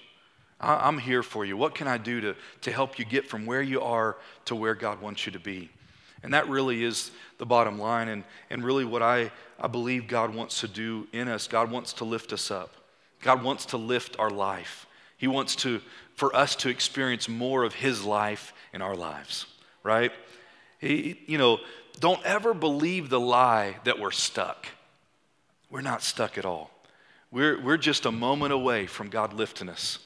I, 0.60 0.86
I'm 0.86 0.98
here 0.98 1.24
for 1.24 1.46
you. 1.46 1.56
What 1.56 1.76
can 1.76 1.88
I 1.88 1.98
do 1.98 2.20
to, 2.20 2.36
to 2.60 2.74
help 2.74 3.00
you 3.00 3.06
get 3.06 3.30
from 3.30 3.46
where 3.46 3.62
you 3.62 3.80
are 3.80 4.18
to 4.46 4.56
where 4.56 4.76
God 4.76 5.02
wants 5.02 5.26
you 5.26 5.32
to 5.32 5.40
be? 5.40 5.70
And 6.24 6.34
that 6.34 6.50
really 6.50 6.84
is 6.84 7.12
the 7.38 7.46
bottom 7.46 7.80
line, 7.80 8.10
and, 8.10 8.26
and 8.50 8.66
really 8.66 8.84
what 8.84 9.02
I, 9.02 9.32
I 9.58 9.68
believe 9.68 10.10
God 10.10 10.36
wants 10.36 10.60
to 10.60 10.68
do 10.68 11.08
in 11.14 11.30
us. 11.30 11.48
God 11.48 11.72
wants 11.72 11.94
to 11.94 12.04
lift 12.04 12.34
us 12.34 12.52
up, 12.52 12.76
God 13.22 13.44
wants 13.44 13.68
to 13.68 13.78
lift 13.78 14.20
our 14.20 14.30
life. 14.30 14.88
He 15.22 15.28
wants 15.28 15.56
to, 15.58 15.82
for 16.16 16.36
us 16.36 16.56
to 16.56 16.70
experience 16.70 17.30
more 17.30 17.64
of 17.64 17.76
His 17.76 18.04
life 18.04 18.54
in 18.74 18.82
our 18.82 18.96
lives, 18.96 19.46
right? 19.84 20.12
He, 20.80 21.22
you 21.28 21.38
know, 21.38 21.60
don't 22.00 22.26
ever 22.26 22.56
believe 22.56 23.10
the 23.10 23.20
lie 23.20 23.76
that 23.84 24.00
we're 24.00 24.10
stuck. 24.10 24.66
We're 25.70 25.82
not 25.82 26.02
stuck 26.02 26.40
at 26.40 26.46
all. 26.46 26.72
We're, 27.30 27.62
we're 27.62 27.78
just 27.78 28.08
a 28.08 28.12
moment 28.12 28.52
away 28.52 28.88
from 28.88 29.10
God 29.10 29.34
lifting 29.34 29.70
us. 29.70 30.00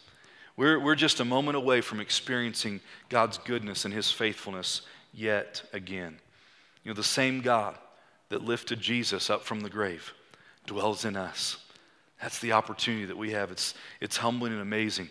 We're, 0.57 0.81
we're 0.81 0.95
just 0.95 1.21
a 1.21 1.25
moment 1.25 1.55
away 1.55 1.79
from 1.79 2.01
experiencing 2.01 2.81
God's 3.07 3.37
goodness 3.37 3.85
and 3.85 3.93
His 3.93 4.11
faithfulness 4.11 4.81
yet 5.13 5.63
again. 5.71 6.19
You 6.83 6.91
know, 6.91 6.95
the 6.95 7.03
same 7.03 7.39
God 7.39 7.77
that 8.27 8.43
lifted 8.43 8.81
Jesus 8.81 9.29
up 9.29 9.45
from 9.45 9.61
the 9.61 9.69
grave 9.69 10.13
dwells 10.65 11.05
in 11.05 11.15
us. 11.15 11.55
That's 12.21 12.39
the 12.39 12.53
opportunity 12.53 13.05
that 13.05 13.17
we 13.17 13.31
have. 13.31 13.51
It's, 13.51 13.73
it's 13.99 14.17
humbling 14.17 14.53
and 14.53 14.61
amazing. 14.61 15.09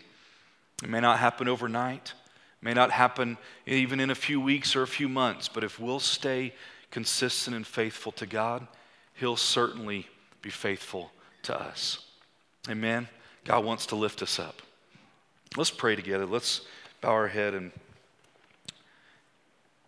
It 0.83 0.89
may 0.89 0.99
not 0.99 1.19
happen 1.19 1.47
overnight, 1.47 2.13
it 2.61 2.65
May 2.65 2.73
not 2.73 2.91
happen 2.91 3.37
even 3.65 3.99
in 3.99 4.09
a 4.09 4.15
few 4.15 4.41
weeks 4.41 4.75
or 4.75 4.81
a 4.81 4.87
few 4.87 5.07
months, 5.07 5.47
but 5.47 5.63
if 5.63 5.79
we'll 5.79 5.99
stay 5.99 6.53
consistent 6.89 7.55
and 7.55 7.65
faithful 7.65 8.11
to 8.13 8.25
God, 8.25 8.67
He'll 9.13 9.37
certainly 9.37 10.07
be 10.41 10.49
faithful 10.49 11.11
to 11.43 11.59
us. 11.59 11.99
Amen. 12.69 13.07
God 13.43 13.63
wants 13.63 13.85
to 13.87 13.95
lift 13.95 14.21
us 14.21 14.39
up. 14.39 14.61
Let's 15.55 15.69
pray 15.71 15.95
together. 15.95 16.25
Let's 16.25 16.61
bow 17.01 17.11
our 17.11 17.27
head 17.27 17.53
and 17.53 17.71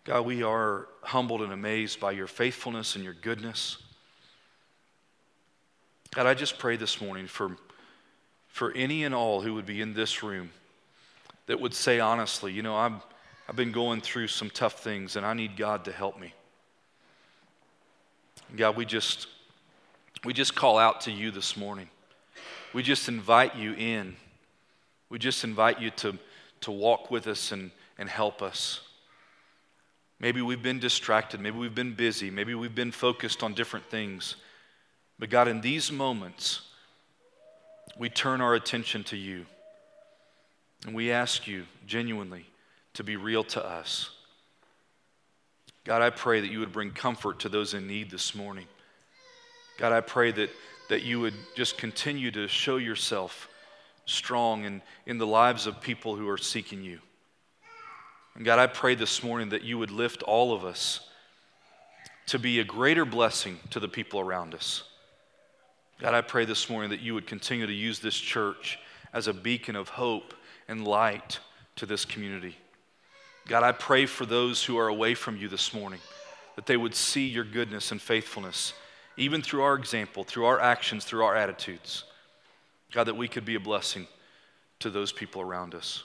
God, 0.07 0.21
we 0.21 0.41
are 0.41 0.87
humbled 1.01 1.41
and 1.41 1.51
amazed 1.51 1.99
by 1.99 2.11
your 2.11 2.27
faithfulness 2.27 2.95
and 2.95 3.03
your 3.03 3.13
goodness. 3.13 3.77
God, 6.13 6.25
I 6.25 6.33
just 6.33 6.57
pray 6.57 6.77
this 6.77 7.01
morning 7.01 7.27
for, 7.27 7.57
for 8.47 8.71
any 8.73 9.03
and 9.03 9.13
all 9.13 9.41
who 9.41 9.53
would 9.53 9.65
be 9.65 9.81
in 9.81 9.93
this 9.93 10.23
room 10.23 10.51
that 11.47 11.59
would 11.59 11.73
say 11.73 11.99
honestly, 11.99 12.51
you 12.51 12.61
know, 12.61 12.75
I'm, 12.75 13.01
I've 13.47 13.55
been 13.55 13.71
going 13.71 14.01
through 14.01 14.27
some 14.27 14.49
tough 14.49 14.83
things 14.83 15.15
and 15.15 15.25
I 15.25 15.33
need 15.33 15.57
God 15.57 15.85
to 15.85 15.91
help 15.91 16.19
me. 16.19 16.33
God, 18.55 18.77
we 18.77 18.85
just, 18.85 19.27
we 20.23 20.33
just 20.33 20.55
call 20.55 20.77
out 20.77 21.01
to 21.01 21.11
you 21.11 21.31
this 21.31 21.57
morning. 21.57 21.89
We 22.73 22.83
just 22.83 23.09
invite 23.09 23.55
you 23.55 23.73
in. 23.73 24.15
We 25.09 25.19
just 25.19 25.43
invite 25.43 25.81
you 25.81 25.89
to, 25.91 26.17
to 26.61 26.71
walk 26.71 27.11
with 27.11 27.27
us 27.27 27.51
and, 27.51 27.71
and 27.97 28.09
help 28.09 28.41
us. 28.41 28.81
Maybe 30.19 30.41
we've 30.41 30.63
been 30.63 30.79
distracted. 30.79 31.39
Maybe 31.39 31.57
we've 31.57 31.75
been 31.75 31.93
busy. 31.93 32.29
Maybe 32.29 32.55
we've 32.55 32.75
been 32.75 32.91
focused 32.91 33.43
on 33.43 33.53
different 33.53 33.85
things. 33.85 34.35
But 35.19 35.29
God, 35.29 35.47
in 35.47 35.61
these 35.61 35.91
moments, 35.91 36.61
we 37.97 38.09
turn 38.09 38.41
our 38.41 38.53
attention 38.53 39.03
to 39.05 39.17
you. 39.17 39.45
And 40.85 40.95
we 40.95 41.11
ask 41.11 41.47
you 41.47 41.65
genuinely 41.85 42.45
to 42.93 43.03
be 43.03 43.15
real 43.15 43.43
to 43.45 43.65
us. 43.65 44.11
God, 45.83 46.01
I 46.01 46.09
pray 46.09 46.41
that 46.41 46.51
you 46.51 46.59
would 46.59 46.71
bring 46.71 46.91
comfort 46.91 47.39
to 47.39 47.49
those 47.49 47.73
in 47.73 47.87
need 47.87 48.11
this 48.11 48.35
morning. 48.35 48.67
God, 49.77 49.93
I 49.93 50.01
pray 50.01 50.31
that, 50.31 50.49
that 50.89 51.03
you 51.03 51.19
would 51.19 51.33
just 51.55 51.77
continue 51.77 52.29
to 52.31 52.47
show 52.47 52.77
yourself 52.77 53.49
strong 54.05 54.65
in, 54.65 54.81
in 55.05 55.17
the 55.17 55.27
lives 55.27 55.65
of 55.65 55.81
people 55.81 56.15
who 56.15 56.27
are 56.29 56.37
seeking 56.37 56.83
you. 56.83 56.99
And 58.35 58.45
God, 58.45 58.59
I 58.59 58.67
pray 58.67 58.95
this 58.95 59.23
morning 59.23 59.49
that 59.49 59.63
you 59.63 59.77
would 59.79 59.91
lift 59.91 60.23
all 60.23 60.53
of 60.53 60.63
us 60.63 60.99
to 62.27 62.37
be 62.37 62.59
a 62.59 62.63
greater 62.63 63.05
blessing 63.05 63.57
to 63.71 63.79
the 63.79 63.87
people 63.87 64.19
around 64.19 64.53
us. 64.53 64.83
God, 65.99 66.13
I 66.13 66.21
pray 66.21 66.45
this 66.45 66.69
morning 66.69 66.91
that 66.91 67.01
you 67.01 67.13
would 67.13 67.27
continue 67.27 67.65
to 67.65 67.73
use 67.73 67.99
this 67.99 68.15
church 68.15 68.79
as 69.13 69.27
a 69.27 69.33
beacon 69.33 69.75
of 69.75 69.89
hope 69.89 70.33
and 70.67 70.85
light 70.87 71.39
to 71.77 71.85
this 71.85 72.05
community. 72.05 72.55
God, 73.47 73.63
I 73.63 73.71
pray 73.71 74.05
for 74.05 74.25
those 74.25 74.63
who 74.63 74.77
are 74.77 74.87
away 74.87 75.13
from 75.13 75.37
you 75.37 75.47
this 75.47 75.73
morning 75.73 75.99
that 76.55 76.65
they 76.65 76.77
would 76.77 76.95
see 76.95 77.27
your 77.27 77.43
goodness 77.43 77.91
and 77.91 78.01
faithfulness, 78.01 78.73
even 79.15 79.41
through 79.41 79.61
our 79.61 79.75
example, 79.75 80.23
through 80.23 80.45
our 80.45 80.59
actions, 80.59 81.05
through 81.05 81.23
our 81.23 81.35
attitudes. 81.35 82.03
God, 82.91 83.05
that 83.05 83.17
we 83.17 83.27
could 83.27 83.45
be 83.45 83.55
a 83.55 83.59
blessing 83.59 84.07
to 84.79 84.89
those 84.89 85.11
people 85.11 85.41
around 85.41 85.75
us. 85.75 86.03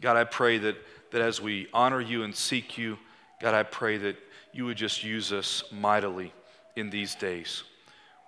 God, 0.00 0.16
I 0.16 0.24
pray 0.24 0.58
that 0.58 0.76
that 1.10 1.20
as 1.20 1.40
we 1.40 1.68
honor 1.72 2.00
you 2.00 2.22
and 2.22 2.34
seek 2.34 2.76
you, 2.76 2.98
God, 3.40 3.54
I 3.54 3.62
pray 3.62 3.96
that 3.98 4.16
you 4.52 4.64
would 4.64 4.76
just 4.76 5.04
use 5.04 5.32
us 5.32 5.64
mightily 5.70 6.32
in 6.76 6.90
these 6.90 7.14
days. 7.14 7.62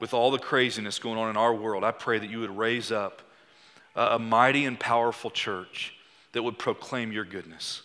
With 0.00 0.14
all 0.14 0.30
the 0.30 0.38
craziness 0.38 0.98
going 0.98 1.18
on 1.18 1.28
in 1.30 1.36
our 1.36 1.54
world, 1.54 1.84
I 1.84 1.90
pray 1.90 2.18
that 2.18 2.30
you 2.30 2.40
would 2.40 2.56
raise 2.56 2.92
up 2.92 3.22
a, 3.96 4.18
mighty 4.18 4.64
and 4.64 4.78
powerful 4.78 5.30
church 5.30 5.94
that 6.32 6.42
would 6.42 6.58
proclaim 6.58 7.10
your 7.10 7.24
goodness. 7.24 7.82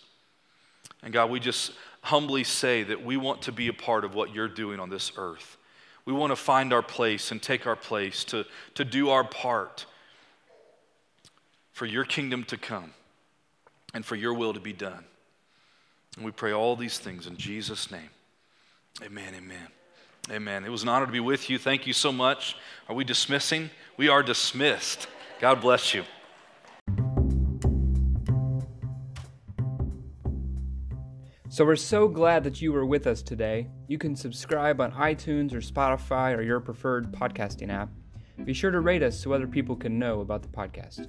And 1.02 1.12
God, 1.12 1.30
we 1.30 1.40
just 1.40 1.72
humbly 2.02 2.44
say 2.44 2.82
that 2.84 3.04
we 3.04 3.16
want 3.16 3.42
to 3.42 3.52
be 3.52 3.68
a 3.68 3.72
part 3.72 4.04
of 4.04 4.14
what 4.14 4.34
you're 4.34 4.48
doing 4.48 4.78
on 4.78 4.90
this 4.90 5.12
earth. 5.16 5.56
We 6.04 6.12
want 6.12 6.30
to 6.30 6.36
find 6.36 6.72
our 6.72 6.82
place 6.82 7.30
and 7.30 7.42
take 7.42 7.66
our 7.66 7.76
place 7.76 8.24
to, 8.24 8.44
to 8.74 8.84
do 8.84 9.10
our 9.10 9.24
part 9.24 9.86
for 11.72 11.86
your 11.86 12.04
kingdom 12.04 12.44
to 12.44 12.56
come 12.56 12.92
and 13.94 14.04
for 14.04 14.14
your 14.14 14.34
will 14.34 14.52
to 14.52 14.60
be 14.60 14.72
done. 14.72 15.04
And 16.16 16.24
we 16.24 16.30
pray 16.30 16.52
all 16.52 16.76
these 16.76 16.98
things 16.98 17.26
in 17.26 17.36
Jesus' 17.36 17.90
name. 17.90 18.10
Amen, 19.02 19.34
amen. 19.34 19.68
Amen. 20.30 20.64
It 20.64 20.70
was 20.70 20.82
an 20.82 20.88
honor 20.88 21.06
to 21.06 21.12
be 21.12 21.20
with 21.20 21.50
you. 21.50 21.58
Thank 21.58 21.86
you 21.86 21.92
so 21.92 22.10
much. 22.10 22.56
Are 22.88 22.94
we 22.94 23.04
dismissing? 23.04 23.70
We 23.96 24.08
are 24.08 24.22
dismissed. 24.22 25.06
God 25.40 25.60
bless 25.60 25.92
you. 25.94 26.04
So 31.50 31.64
we're 31.64 31.76
so 31.76 32.08
glad 32.08 32.42
that 32.44 32.60
you 32.60 32.72
were 32.72 32.84
with 32.84 33.06
us 33.06 33.22
today. 33.22 33.68
You 33.86 33.96
can 33.96 34.16
subscribe 34.16 34.80
on 34.80 34.90
iTunes 34.92 35.52
or 35.52 35.60
Spotify 35.60 36.36
or 36.36 36.42
your 36.42 36.58
preferred 36.58 37.12
podcasting 37.12 37.70
app. 37.70 37.90
Be 38.44 38.52
sure 38.52 38.72
to 38.72 38.80
rate 38.80 39.04
us 39.04 39.20
so 39.20 39.32
other 39.32 39.46
people 39.46 39.76
can 39.76 39.96
know 39.96 40.20
about 40.20 40.42
the 40.42 40.48
podcast. 40.48 41.06